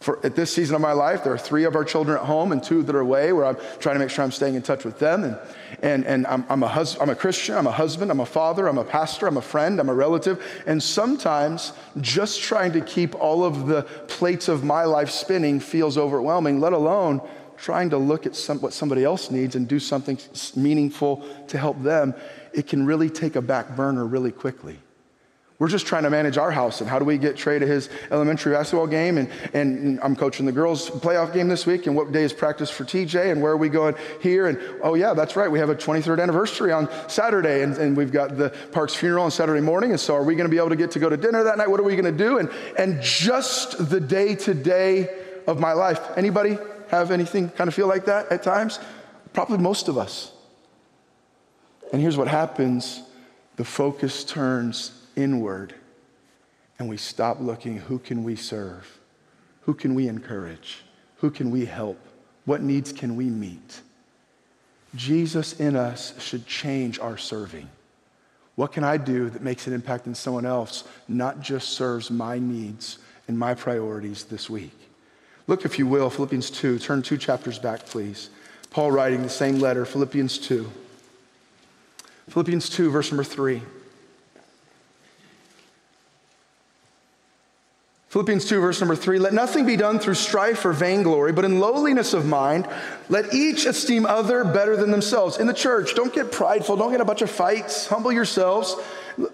[0.00, 2.52] For, at this season of my life, there are three of our children at home
[2.52, 4.82] and two that are away where I'm trying to make sure I'm staying in touch
[4.82, 5.24] with them.
[5.24, 5.36] And,
[5.82, 8.66] and, and I'm, I'm, a hus- I'm a Christian, I'm a husband, I'm a father,
[8.66, 10.42] I'm a pastor, I'm a friend, I'm a relative.
[10.66, 15.98] And sometimes just trying to keep all of the plates of my life spinning feels
[15.98, 17.20] overwhelming, let alone
[17.58, 20.18] trying to look at some, what somebody else needs and do something
[20.56, 22.14] meaningful to help them.
[22.54, 24.78] It can really take a back burner really quickly.
[25.60, 27.90] We're just trying to manage our house and how do we get Trey to his
[28.10, 29.18] elementary basketball game?
[29.18, 31.86] And, and I'm coaching the girls' playoff game this week.
[31.86, 33.30] And what day is practice for TJ?
[33.30, 34.46] And where are we going here?
[34.46, 35.50] And oh, yeah, that's right.
[35.50, 37.62] We have a 23rd anniversary on Saturday.
[37.62, 39.90] And, and we've got the Parks funeral on Saturday morning.
[39.90, 41.58] And so are we going to be able to get to go to dinner that
[41.58, 41.68] night?
[41.68, 42.38] What are we going to do?
[42.38, 45.14] And, and just the day to day
[45.46, 46.00] of my life.
[46.16, 46.56] Anybody
[46.88, 48.78] have anything kind of feel like that at times?
[49.34, 50.32] Probably most of us.
[51.92, 53.02] And here's what happens
[53.56, 55.74] the focus turns inward
[56.78, 58.98] and we stop looking who can we serve?
[59.62, 60.82] Who can we encourage?
[61.16, 61.98] Who can we help?
[62.46, 63.82] What needs can we meet?
[64.94, 67.68] Jesus in us should change our serving.
[68.56, 72.38] What can I do that makes an impact in someone else, not just serves my
[72.38, 74.76] needs and my priorities this week?
[75.46, 76.78] Look, if you will, Philippians 2.
[76.78, 78.30] Turn two chapters back, please.
[78.70, 80.70] Paul writing the same letter, Philippians 2.
[82.28, 83.62] Philippians 2, verse number 3.
[88.10, 91.60] Philippians 2, verse number 3 Let nothing be done through strife or vainglory, but in
[91.60, 92.68] lowliness of mind,
[93.08, 95.38] let each esteem other better than themselves.
[95.38, 98.74] In the church, don't get prideful, don't get a bunch of fights, humble yourselves.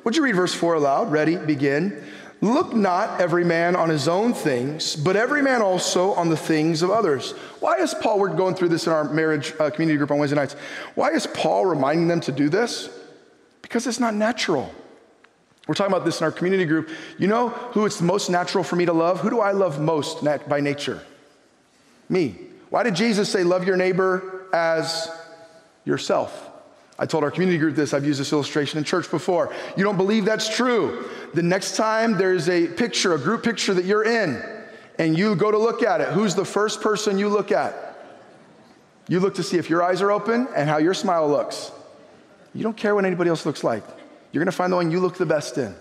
[0.04, 1.10] Would you read verse 4 aloud?
[1.10, 1.36] Ready?
[1.36, 2.04] Begin.
[2.42, 6.82] Look not every man on his own things, but every man also on the things
[6.82, 7.30] of others.
[7.60, 10.36] Why is Paul, we're going through this in our marriage uh, community group on Wednesday
[10.36, 10.54] nights.
[10.94, 12.90] Why is Paul reminding them to do this?
[13.62, 14.70] Because it's not natural.
[15.66, 16.90] We're talking about this in our community group.
[17.18, 19.20] You know who it's most natural for me to love?
[19.20, 21.02] Who do I love most nat- by nature?
[22.08, 22.36] Me.
[22.70, 25.08] Why did Jesus say, Love your neighbor as
[25.84, 26.50] yourself?
[26.98, 27.92] I told our community group this.
[27.92, 29.52] I've used this illustration in church before.
[29.76, 31.08] You don't believe that's true.
[31.34, 34.42] The next time there's a picture, a group picture that you're in,
[34.98, 37.98] and you go to look at it, who's the first person you look at?
[39.08, 41.70] You look to see if your eyes are open and how your smile looks.
[42.54, 43.84] You don't care what anybody else looks like.
[44.36, 45.74] You're going to find the one you look the best in.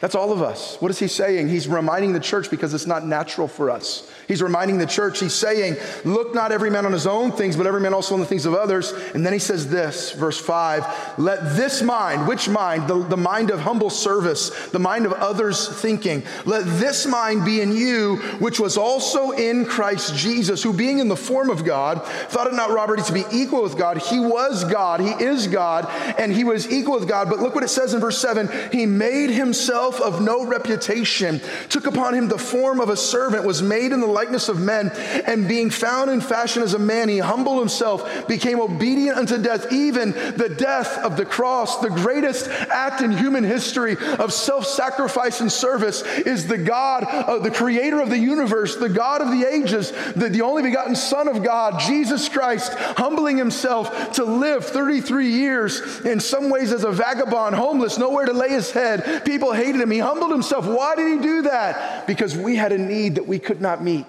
[0.00, 0.76] That's all of us.
[0.76, 1.48] What is he saying?
[1.48, 4.08] He's reminding the church because it's not natural for us.
[4.28, 7.66] He's reminding the church, he's saying, Look not every man on his own things, but
[7.66, 8.92] every man also on the things of others.
[9.14, 12.88] And then he says this, verse 5 Let this mind, which mind?
[12.88, 17.60] The, the mind of humble service, the mind of others thinking, let this mind be
[17.60, 22.04] in you, which was also in Christ Jesus, who being in the form of God,
[22.04, 23.98] thought it not robbery to be equal with God.
[23.98, 25.86] He was God, he is God,
[26.18, 27.28] and he was equal with God.
[27.28, 31.40] But look what it says in verse 7 He made himself himself of no reputation,
[31.68, 34.90] took upon him the form of a servant, was made in the likeness of men,
[35.26, 39.72] and being found in fashion as a man, he humbled himself, became obedient unto death,
[39.72, 41.80] even the death of the cross.
[41.80, 47.38] The greatest act in human history of self sacrifice and service is the God, uh,
[47.38, 51.28] the creator of the universe, the God of the ages, the, the only begotten Son
[51.28, 56.90] of God, Jesus Christ, humbling himself to live 33 years in some ways as a
[56.90, 59.24] vagabond, homeless, nowhere to lay his head.
[59.24, 59.90] People hated him.
[59.90, 60.66] He humbled himself.
[60.66, 62.06] Why did he do that?
[62.06, 64.01] Because we had a need that we could not meet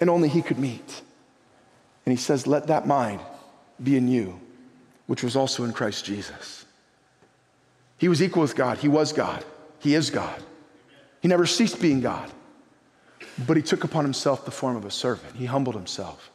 [0.00, 1.02] and only he could meet.
[2.04, 3.20] And he says, Let that mind
[3.82, 4.40] be in you,
[5.06, 6.64] which was also in Christ Jesus.
[7.98, 8.78] He was equal with God.
[8.78, 9.44] He was God.
[9.80, 10.42] He is God.
[11.20, 12.30] He never ceased being God.
[13.46, 15.36] But he took upon himself the form of a servant.
[15.36, 16.30] He humbled himself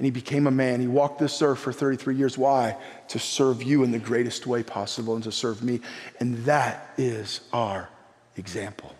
[0.00, 0.80] and he became a man.
[0.80, 2.38] He walked this earth for 33 years.
[2.38, 2.76] Why?
[3.08, 5.80] To serve you in the greatest way possible and to serve me.
[6.20, 7.90] And that is our
[8.36, 8.94] example.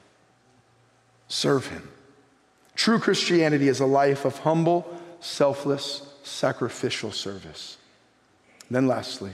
[1.29, 1.89] Serve him.
[2.81, 4.91] True Christianity is a life of humble,
[5.21, 7.77] selfless, sacrificial service.
[8.71, 9.33] Then, lastly,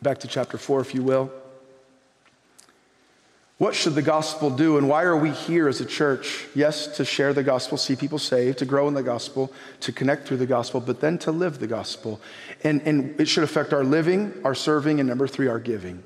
[0.00, 1.32] back to chapter 4, if you will.
[3.58, 6.46] What should the gospel do, and why are we here as a church?
[6.54, 10.28] Yes, to share the gospel, see people saved, to grow in the gospel, to connect
[10.28, 12.20] through the gospel, but then to live the gospel.
[12.62, 16.04] And, and it should affect our living, our serving, and number three, our giving.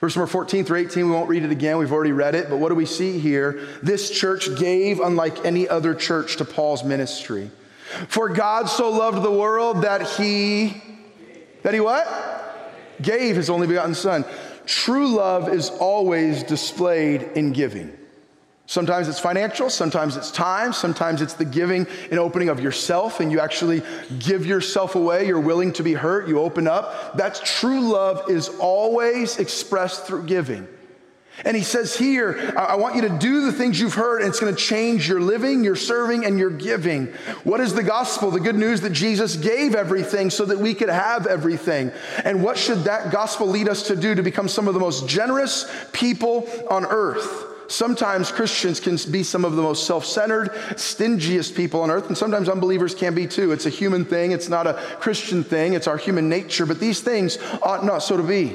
[0.00, 2.58] Verse number 14 through 18, we won't read it again, we've already read it, but
[2.58, 3.66] what do we see here?
[3.82, 7.50] This church gave unlike any other church to Paul's ministry.
[8.08, 10.82] For God so loved the world that he,
[11.62, 12.06] that he what?
[13.00, 14.24] Gave his only begotten son.
[14.66, 17.96] True love is always displayed in giving.
[18.68, 23.30] Sometimes it's financial, sometimes it's time, sometimes it's the giving and opening of yourself, and
[23.30, 23.82] you actually
[24.18, 25.26] give yourself away.
[25.26, 27.16] You're willing to be hurt, you open up.
[27.16, 30.66] That's true love is always expressed through giving.
[31.44, 34.40] And he says here, I want you to do the things you've heard, and it's
[34.40, 37.08] going to change your living, your serving, and your giving.
[37.44, 38.30] What is the gospel?
[38.30, 41.92] The good news that Jesus gave everything so that we could have everything.
[42.24, 45.08] And what should that gospel lead us to do to become some of the most
[45.08, 47.45] generous people on earth?
[47.68, 52.16] Sometimes Christians can be some of the most self centered, stingiest people on earth, and
[52.16, 53.52] sometimes unbelievers can be too.
[53.52, 57.00] It's a human thing, it's not a Christian thing, it's our human nature, but these
[57.00, 58.54] things ought not so to be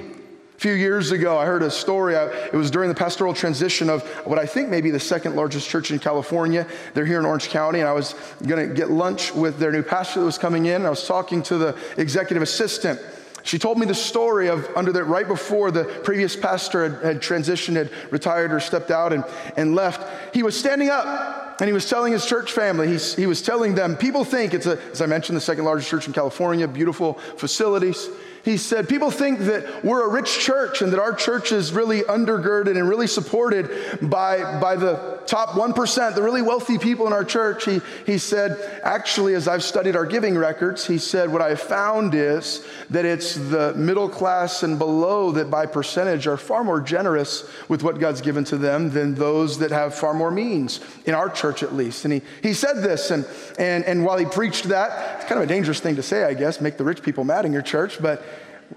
[0.55, 2.15] A few years ago, I heard a story.
[2.15, 5.67] It was during the pastoral transition of what I think may be the second largest
[5.67, 6.67] church in California.
[6.93, 8.15] They're here in Orange County, and I was
[8.47, 10.75] going to get lunch with their new pastor that was coming in.
[10.75, 12.99] And I was talking to the executive assistant.
[13.43, 17.21] She told me the story of under the right before the previous pastor had, had
[17.21, 19.23] transitioned, had retired or stepped out and,
[19.57, 20.33] and left.
[20.33, 23.75] He was standing up and he was telling his church family, he's, he was telling
[23.75, 27.15] them, people think it's, a, as I mentioned, the second largest church in California, beautiful
[27.37, 28.09] facilities
[28.43, 32.01] he said, People think that we're a rich church and that our church is really
[32.01, 33.69] undergirded and really supported
[34.01, 37.65] by, by the top 1%, the really wealthy people in our church.
[37.65, 42.15] He, he said, Actually, as I've studied our giving records, he said, What I found
[42.15, 47.47] is that it's the middle class and below that by percentage are far more generous
[47.69, 51.29] with what God's given to them than those that have far more means, in our
[51.29, 52.05] church at least.
[52.05, 53.25] And he, he said this, and,
[53.59, 56.33] and, and while he preached that, it's kind of a dangerous thing to say, I
[56.33, 58.23] guess, make the rich people mad in your church, but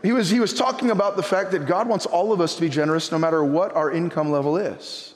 [0.02, 2.60] he was, he was talking about the fact that God wants all of us to
[2.60, 5.14] be generous no matter what our income level is.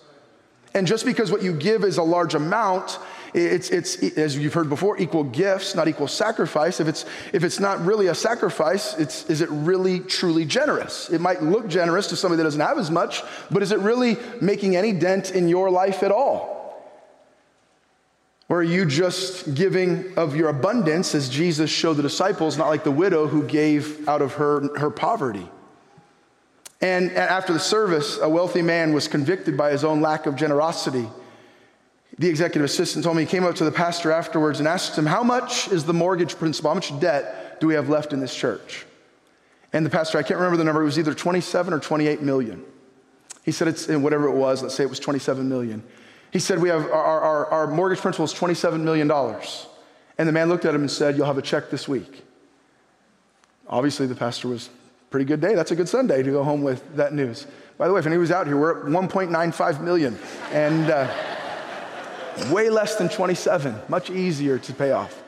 [0.74, 2.98] And just because what you give is a large amount,
[3.34, 6.80] it's, it's, as you've heard before, equal gifts, not equal sacrifice.
[6.80, 11.10] If it's, if it's not really a sacrifice, it's, is it really truly generous?
[11.10, 14.16] It might look generous to somebody that doesn't have as much, but is it really
[14.40, 16.57] making any dent in your life at all?
[18.48, 22.82] Or are you just giving of your abundance as Jesus showed the disciples, not like
[22.82, 25.46] the widow who gave out of her, her poverty?
[26.80, 31.08] And after the service, a wealthy man was convicted by his own lack of generosity.
[32.18, 35.04] The executive assistant told me he came up to the pastor afterwards and asked him,
[35.06, 36.70] How much is the mortgage principal?
[36.70, 38.86] How much debt do we have left in this church?
[39.72, 42.64] And the pastor, I can't remember the number, it was either 27 or 28 million.
[43.44, 45.82] He said it's whatever it was, let's say it was 27 million.
[46.32, 49.10] He said, We have our, our, our mortgage principal is $27 million.
[50.18, 52.24] And the man looked at him and said, You'll have a check this week.
[53.68, 54.70] Obviously, the pastor was
[55.10, 55.54] pretty good day.
[55.54, 57.46] That's a good Sunday to go home with that news.
[57.76, 60.18] By the way, if anyone was out here, we're at 1.95 million
[60.52, 61.08] and uh,
[62.50, 65.22] way less than 27, much easier to pay off.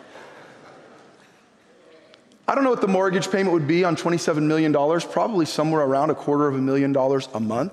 [2.48, 6.10] I don't know what the mortgage payment would be on $27 million, probably somewhere around
[6.10, 7.72] a quarter of a million dollars a month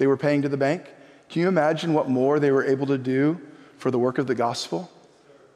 [0.00, 0.84] they were paying to the bank.
[1.30, 3.40] Can you imagine what more they were able to do
[3.78, 4.90] for the work of the gospel?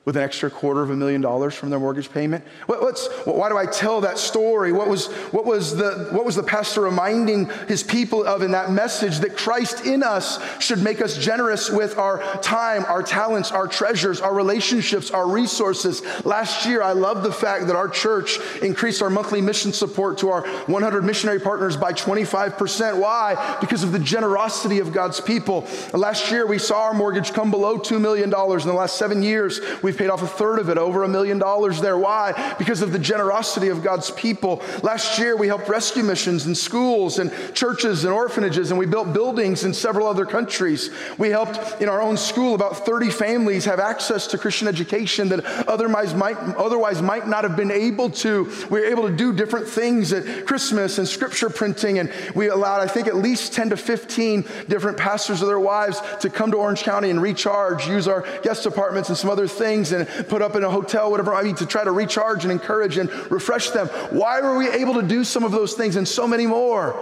[0.05, 2.45] With an extra quarter of a million dollars from their mortgage payment?
[2.67, 4.71] What, why do I tell that story?
[4.71, 8.71] What was, what, was the, what was the pastor reminding his people of in that
[8.71, 13.67] message that Christ in us should make us generous with our time, our talents, our
[13.67, 16.03] treasures, our relationships, our resources?
[16.25, 20.29] Last year, I love the fact that our church increased our monthly mission support to
[20.29, 22.99] our 100 missionary partners by 25%.
[22.99, 23.57] Why?
[23.61, 25.67] Because of the generosity of God's people.
[25.95, 28.25] Last year, we saw our mortgage come below $2 million.
[28.25, 31.09] In the last seven years, we've We've paid off a third of it, over a
[31.09, 31.97] million dollars there.
[31.97, 32.57] Why?
[32.59, 34.61] Because of the generosity of God's people.
[34.83, 39.13] Last year, we helped rescue missions and schools and churches and orphanages, and we built
[39.13, 40.91] buildings in several other countries.
[41.17, 45.45] We helped in our own school about 30 families have access to Christian education that
[45.69, 48.51] otherwise might, otherwise might not have been able to.
[48.71, 52.81] We were able to do different things at Christmas and scripture printing, and we allowed,
[52.81, 56.57] I think, at least 10 to 15 different pastors or their wives to come to
[56.57, 60.57] Orange County and recharge, use our guest apartments and some other things and put up
[60.57, 63.89] in a hotel, whatever I mean, to try to recharge and encourage and refresh them.
[64.11, 66.95] Why were we able to do some of those things and so many more?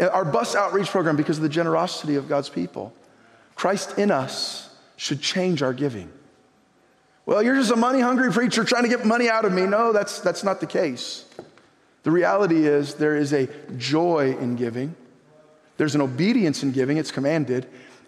[0.00, 2.92] Our bus outreach program, because of the generosity of God's people.
[3.54, 6.10] Christ in us should change our giving.
[7.26, 9.66] Well, you're just a money hungry preacher trying to get money out of me.
[9.66, 11.24] No, that's, that's not the case.
[12.02, 14.94] The reality is there is a joy in giving,
[15.76, 17.66] there's an obedience in giving, it's commanded,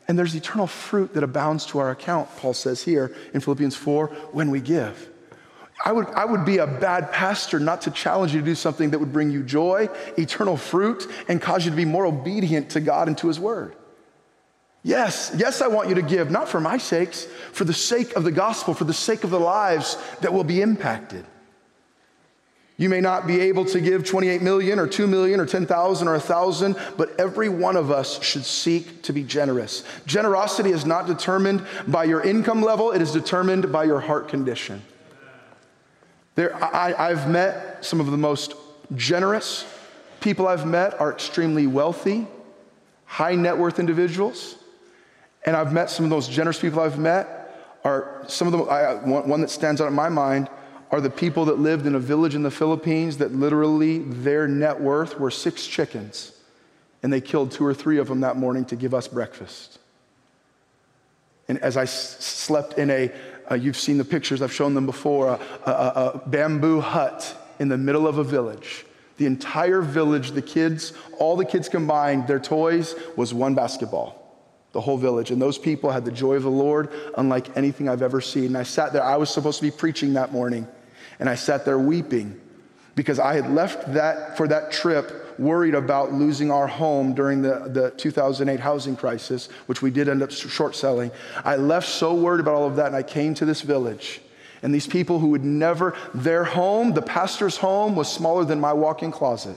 [0.09, 4.09] and there's eternal fruit that abounds to our account, Paul says here in Philippians 4,
[4.33, 5.11] when we give.
[5.85, 8.91] I would, I would be a bad pastor not to challenge you to do something
[8.91, 12.81] that would bring you joy, eternal fruit, and cause you to be more obedient to
[12.81, 13.75] God and to His Word.
[14.85, 18.25] Yes, yes, I want you to give, not for my sakes, for the sake of
[18.25, 21.25] the gospel, for the sake of the lives that will be impacted.
[22.79, 26.13] You may not be able to give 28 million or 2 million or 10,000 or
[26.13, 29.85] 1,000, but every one of us should seek to be generous.
[30.07, 34.83] Generosity is not determined by your income level, it is determined by your heart condition.
[36.35, 38.55] There, I, I've met some of the most
[38.97, 39.67] generous
[40.21, 42.27] people I've met are extremely wealthy,
[43.05, 44.57] high net worth individuals.
[45.45, 47.39] And I've met some of those generous people I've met
[47.85, 50.49] are some of them, I, one, one that stands out in my mind
[50.93, 54.79] are the people that lived in a village in the Philippines that literally their net
[54.79, 56.33] worth were six chickens.
[57.03, 59.79] And they killed two or three of them that morning to give us breakfast.
[61.49, 63.11] And as I s- slept in a,
[63.51, 67.69] uh, you've seen the pictures, I've shown them before, a, a, a bamboo hut in
[67.69, 68.85] the middle of a village.
[69.17, 74.19] The entire village, the kids, all the kids combined, their toys was one basketball
[74.73, 75.31] the whole village.
[75.31, 78.47] And those people had the joy of the Lord unlike anything I've ever seen.
[78.47, 80.67] And I sat there, I was supposed to be preaching that morning.
[81.23, 82.41] And I sat there weeping
[82.97, 87.69] because I had left that for that trip worried about losing our home during the,
[87.69, 91.13] the 2008 housing crisis, which we did end up short selling.
[91.45, 94.21] I left so worried about all of that, and I came to this village.
[94.65, 98.73] And these people who would never, their home, the pastor's home, was smaller than my
[98.73, 99.57] walk in closet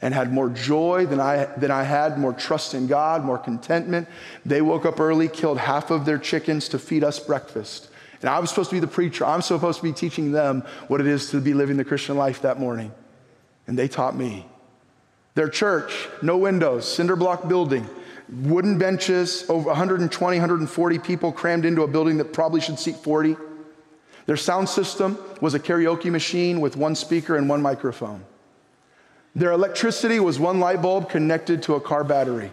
[0.00, 4.08] and had more joy than I, than I had, more trust in God, more contentment.
[4.46, 7.90] They woke up early, killed half of their chickens to feed us breakfast.
[8.20, 9.24] And I was supposed to be the preacher.
[9.24, 12.42] I'm supposed to be teaching them what it is to be living the Christian life
[12.42, 12.92] that morning.
[13.66, 14.46] And they taught me.
[15.34, 17.86] Their church, no windows, cinder block building,
[18.28, 23.36] wooden benches, over 120, 140 people crammed into a building that probably should seat 40.
[24.24, 28.24] Their sound system was a karaoke machine with one speaker and one microphone.
[29.34, 32.50] Their electricity was one light bulb connected to a car battery.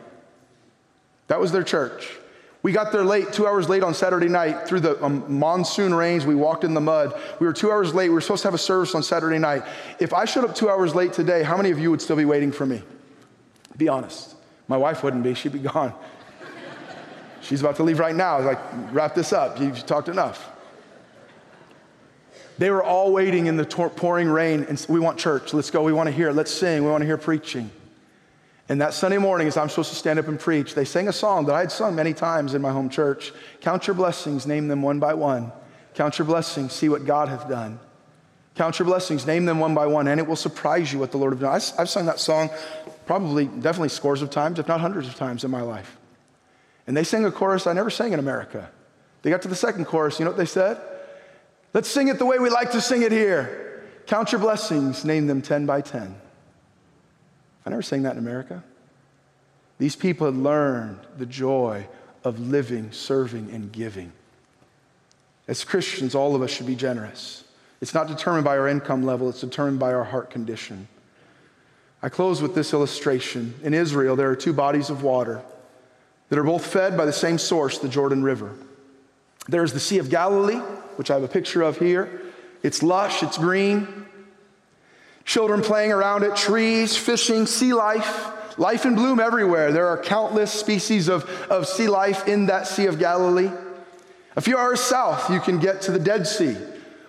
[1.27, 2.17] That was their church.
[2.63, 6.25] We got there late, two hours late on Saturday night through the um, monsoon rains.
[6.25, 7.13] We walked in the mud.
[7.41, 8.07] We were two hours late.
[8.07, 9.63] We were supposed to have a service on Saturday night.
[9.99, 12.23] If I showed up two hours late today, how many of you would still be
[12.23, 12.81] waiting for me?
[13.75, 14.35] Be honest.
[14.69, 15.93] My wife wouldn't be, she'd be gone.
[17.41, 18.39] She's about to leave right now.
[18.39, 18.59] Like,
[18.93, 19.59] wrap this up.
[19.59, 20.49] You've talked enough.
[22.57, 25.53] They were all waiting in the pouring rain, and we want church.
[25.53, 25.83] Let's go.
[25.83, 26.31] We want to hear.
[26.31, 26.85] Let's sing.
[26.85, 27.71] We want to hear preaching.
[28.69, 31.13] And that Sunday morning, as I'm supposed to stand up and preach, they sang a
[31.13, 34.67] song that I had sung many times in my home church Count your blessings, name
[34.67, 35.51] them one by one.
[35.95, 37.79] Count your blessings, see what God hath done.
[38.55, 41.17] Count your blessings, name them one by one, and it will surprise you what the
[41.17, 41.79] Lord has done.
[41.79, 42.49] I've sung that song
[43.05, 45.97] probably, definitely scores of times, if not hundreds of times in my life.
[46.87, 48.69] And they sang a chorus I never sang in America.
[49.21, 50.79] They got to the second chorus, you know what they said?
[51.73, 53.83] Let's sing it the way we like to sing it here.
[54.05, 56.15] Count your blessings, name them 10 by 10.
[57.65, 58.63] I never sang that in America.
[59.77, 61.87] These people had learned the joy
[62.23, 64.11] of living, serving, and giving.
[65.47, 67.43] As Christians, all of us should be generous.
[67.81, 70.87] It's not determined by our income level, it's determined by our heart condition.
[72.01, 73.53] I close with this illustration.
[73.63, 75.41] In Israel, there are two bodies of water
[76.29, 78.53] that are both fed by the same source, the Jordan River.
[79.47, 80.59] There's the Sea of Galilee,
[80.95, 82.21] which I have a picture of here.
[82.61, 84.02] It's lush, it's green.
[85.25, 89.71] Children playing around at trees, fishing, sea life, life in bloom everywhere.
[89.71, 93.51] There are countless species of, of sea life in that Sea of Galilee.
[94.35, 96.57] A few hours south, you can get to the Dead Sea,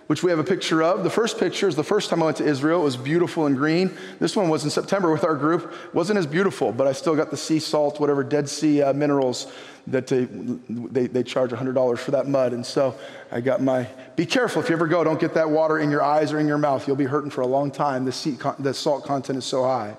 [0.07, 1.03] which we have a picture of.
[1.03, 2.81] The first picture is the first time I went to Israel.
[2.83, 3.97] It was beautiful and green.
[4.21, 5.73] This one was in September with our group.
[5.73, 8.93] It wasn't as beautiful, but I still got the sea salt, whatever Dead Sea uh,
[8.93, 9.51] minerals
[9.87, 12.53] that they, they, they charge $100 for that mud.
[12.53, 12.95] And so
[13.31, 16.03] I got my, be careful if you ever go, don't get that water in your
[16.03, 16.87] eyes or in your mouth.
[16.87, 18.05] You'll be hurting for a long time.
[18.05, 19.97] The, sea, the salt content is so high.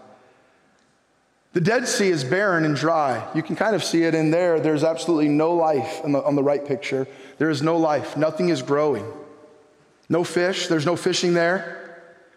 [1.53, 3.25] The Dead Sea is barren and dry.
[3.33, 4.59] You can kind of see it in there.
[4.59, 7.07] There's absolutely no life on the, on the right picture.
[7.37, 8.17] There is no life.
[8.17, 9.05] Nothing is growing.
[10.09, 10.67] No fish.
[10.67, 11.81] There's no fishing there.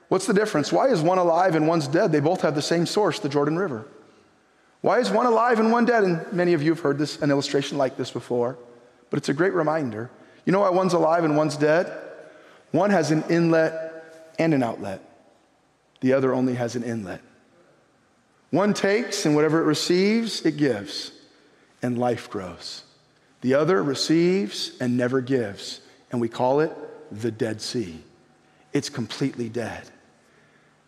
[0.09, 0.73] What's the difference?
[0.73, 2.13] Why is one alive and one's dead?
[2.13, 3.87] They both have the same source, the Jordan River.
[4.81, 6.05] Why is one alive and one dead?
[6.05, 8.57] And many of you have heard this, an illustration like this before,
[9.11, 10.11] but it's a great reminder.
[10.45, 11.93] You know why one's alive and one's dead?
[12.71, 15.03] One has an inlet and an outlet,
[16.01, 17.21] the other only has an inlet.
[18.51, 21.13] One takes, and whatever it receives, it gives,
[21.83, 22.85] and life grows.
[23.41, 26.73] The other receives and never gives, and we call it
[27.11, 28.01] the Dead Sea.
[28.73, 29.91] It's completely dead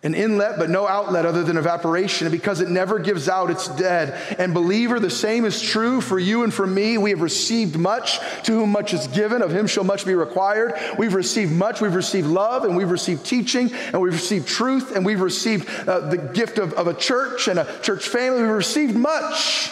[0.02, 2.26] an inlet but no outlet other than evaporation.
[2.26, 4.14] And because it never gives out, it's dead.
[4.38, 6.96] And believer, the same is true for you and for me.
[6.96, 8.18] We have received much.
[8.44, 10.74] To whom much is given, of him shall much be required.
[10.96, 11.82] We've received much.
[11.82, 16.08] We've received love and we've received teaching and we've received truth and we've received uh,
[16.08, 18.40] the gift of, of a church and a church family.
[18.40, 19.70] We've received much.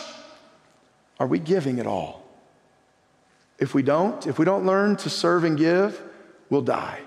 [1.18, 2.22] Are we giving it all?
[3.58, 6.00] If we don't, if we don't learn to serve and give,
[6.50, 7.00] we'll die.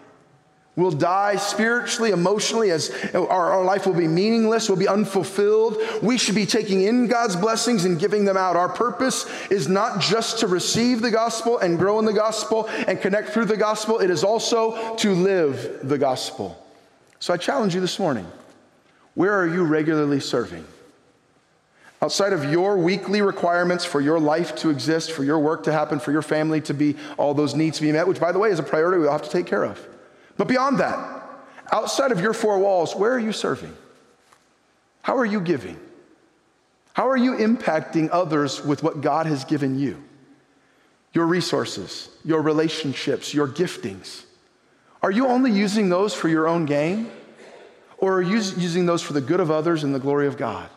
[0.78, 5.78] We'll die spiritually, emotionally, as our, our, life will be meaningless, will be unfulfilled.
[6.02, 8.56] We should be taking in God's blessings and giving them out.
[8.56, 13.02] Our purpose is not just to receive the gospel and grow in the gospel and
[13.02, 16.58] connect through the gospel, it is also to live the gospel.
[17.20, 18.26] So I challenge you this morning
[19.14, 20.66] where are you regularly serving?
[22.04, 26.00] Outside of your weekly requirements for your life to exist, for your work to happen,
[26.00, 28.50] for your family to be, all those needs to be met, which by the way
[28.50, 29.80] is a priority we all have to take care of.
[30.36, 31.24] But beyond that,
[31.72, 33.76] outside of your four walls, where are you serving?
[35.04, 35.80] How are you giving?
[36.94, 40.04] How are you impacting others with what God has given you?
[41.14, 44.24] Your resources, your relationships, your giftings.
[45.04, 47.12] Are you only using those for your own gain?
[48.00, 50.68] Or are you using those for the good of others and the glory of God?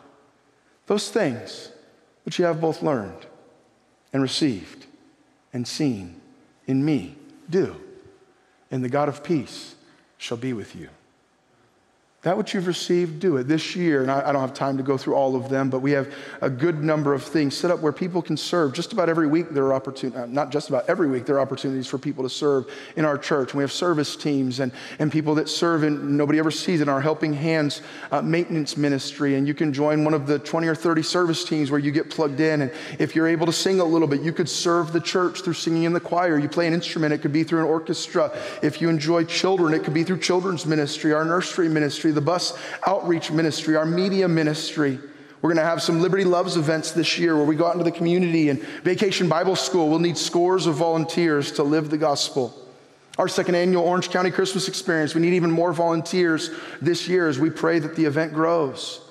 [0.87, 1.71] Those things
[2.23, 3.25] which you have both learned
[4.13, 4.85] and received
[5.53, 6.21] and seen
[6.67, 7.15] in me,
[7.49, 7.75] do
[8.71, 9.75] and the God of peace
[10.17, 10.89] shall be with you.
[12.25, 14.01] That which you've received, do it this year.
[14.01, 16.11] And I, don't have time to go through all of them, but we have
[16.41, 18.73] a good number of things set up where people can serve.
[18.73, 21.39] Just about every week, there are opportunities, uh, not just about every week, there are
[21.39, 22.65] opportunities for people to serve
[22.95, 23.51] in our church.
[23.51, 26.89] And we have service teams and, and people that serve in Nobody Ever Sees in
[26.89, 27.79] our Helping Hands
[28.11, 29.35] uh, maintenance ministry.
[29.35, 32.09] And you can join one of the 20 or 30 service teams where you get
[32.09, 32.61] plugged in.
[32.63, 35.53] And if you're able to sing a little bit, you could serve the church through
[35.53, 36.39] singing in the choir.
[36.39, 38.35] You play an instrument, it could be through an orchestra.
[38.63, 42.57] If you enjoy children, it could be through children's ministry, our nursery ministry the bus
[42.87, 44.99] outreach ministry, our media ministry.
[45.41, 47.83] We're going to have some Liberty Loves events this year where we go out into
[47.83, 49.89] the community and Vacation Bible School.
[49.89, 52.59] We'll need scores of volunteers to live the gospel.
[53.19, 56.49] Our second annual Orange County Christmas experience, we need even more volunteers
[56.81, 59.01] this year as we pray that the event grows.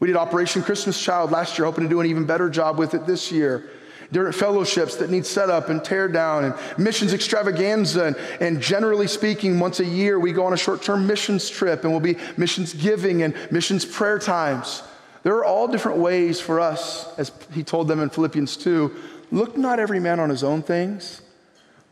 [0.00, 2.94] We did Operation Christmas Child last year, hoping to do an even better job with
[2.94, 3.68] it this year
[4.12, 8.04] different fellowships that need set up and tear down, and missions extravaganza.
[8.04, 11.84] And, and generally speaking, once a year, we go on a short term missions trip,
[11.84, 14.82] and we'll be missions giving and missions prayer times.
[15.22, 18.94] There are all different ways for us, as he told them in Philippians 2
[19.32, 21.22] look not every man on his own things,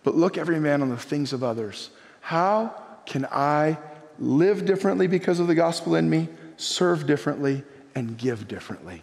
[0.04, 1.90] but look every man on the things of others.
[2.20, 2.74] How
[3.06, 3.78] can I
[4.18, 9.02] live differently because of the gospel in me, serve differently, and give differently?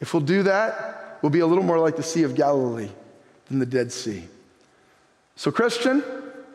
[0.00, 2.88] If we'll do that, will be a little more like the Sea of Galilee
[3.48, 4.22] than the Dead Sea.
[5.34, 6.04] So, Christian,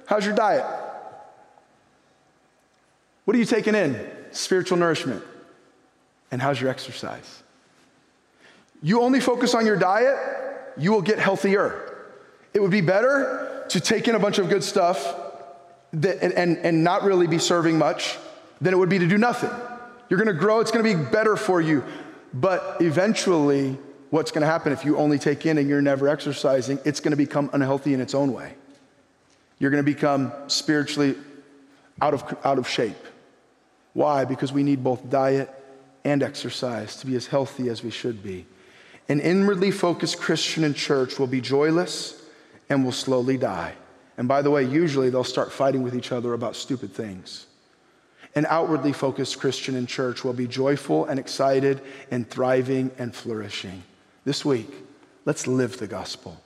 [0.06, 0.66] how's your diet?
[3.26, 4.00] What are you taking in?
[4.32, 5.26] Spiritual nourishment.
[6.32, 7.44] And how's your exercise?
[8.82, 10.18] You only focus on your diet,
[10.78, 12.08] you will get healthier.
[12.54, 15.16] It would be better to take in a bunch of good stuff
[15.92, 18.18] that, and, and, and not really be serving much
[18.62, 19.52] than it would be to do nothing.
[20.08, 21.84] You're gonna grow, it's gonna be better for you.
[22.34, 23.78] But eventually,
[24.12, 26.80] what's going to happen if you only take in and you're never exercising?
[26.86, 28.54] It's going to become unhealthy in its own way.
[29.58, 31.16] You're going to become spiritually
[32.00, 32.98] out of, out of shape.
[33.94, 34.26] Why?
[34.26, 35.50] Because we need both diet
[36.04, 38.46] and exercise to be as healthy as we should be.
[39.10, 42.22] An inwardly focused Christian in church will be joyless
[42.70, 43.74] and will slowly die.
[44.18, 47.46] And by the way, usually they'll start fighting with each other about stupid things.
[48.36, 53.84] An outwardly focused Christian in church will be joyful and excited and thriving and flourishing.
[54.24, 54.72] This week,
[55.26, 56.40] let's live the gospel.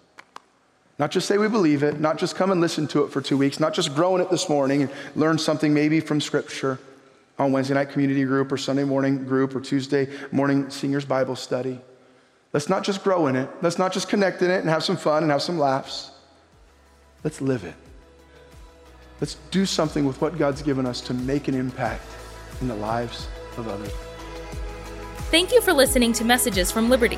[0.97, 3.38] Not just say we believe it, not just come and listen to it for two
[3.38, 6.80] weeks, not just grow in it this morning and learn something maybe from Scripture
[7.38, 11.82] on Wednesday night community group or Sunday morning group or Tuesday morning seniors Bible study.
[12.53, 13.49] Let's not just grow in it.
[13.61, 16.11] Let's not just connect in it and have some fun and have some laughs.
[17.26, 17.76] Let's live it.
[19.19, 22.05] Let's do something with what God's given us to make an impact
[22.61, 23.91] in the lives of others.
[25.30, 27.17] Thank you for listening to Messages from Liberty.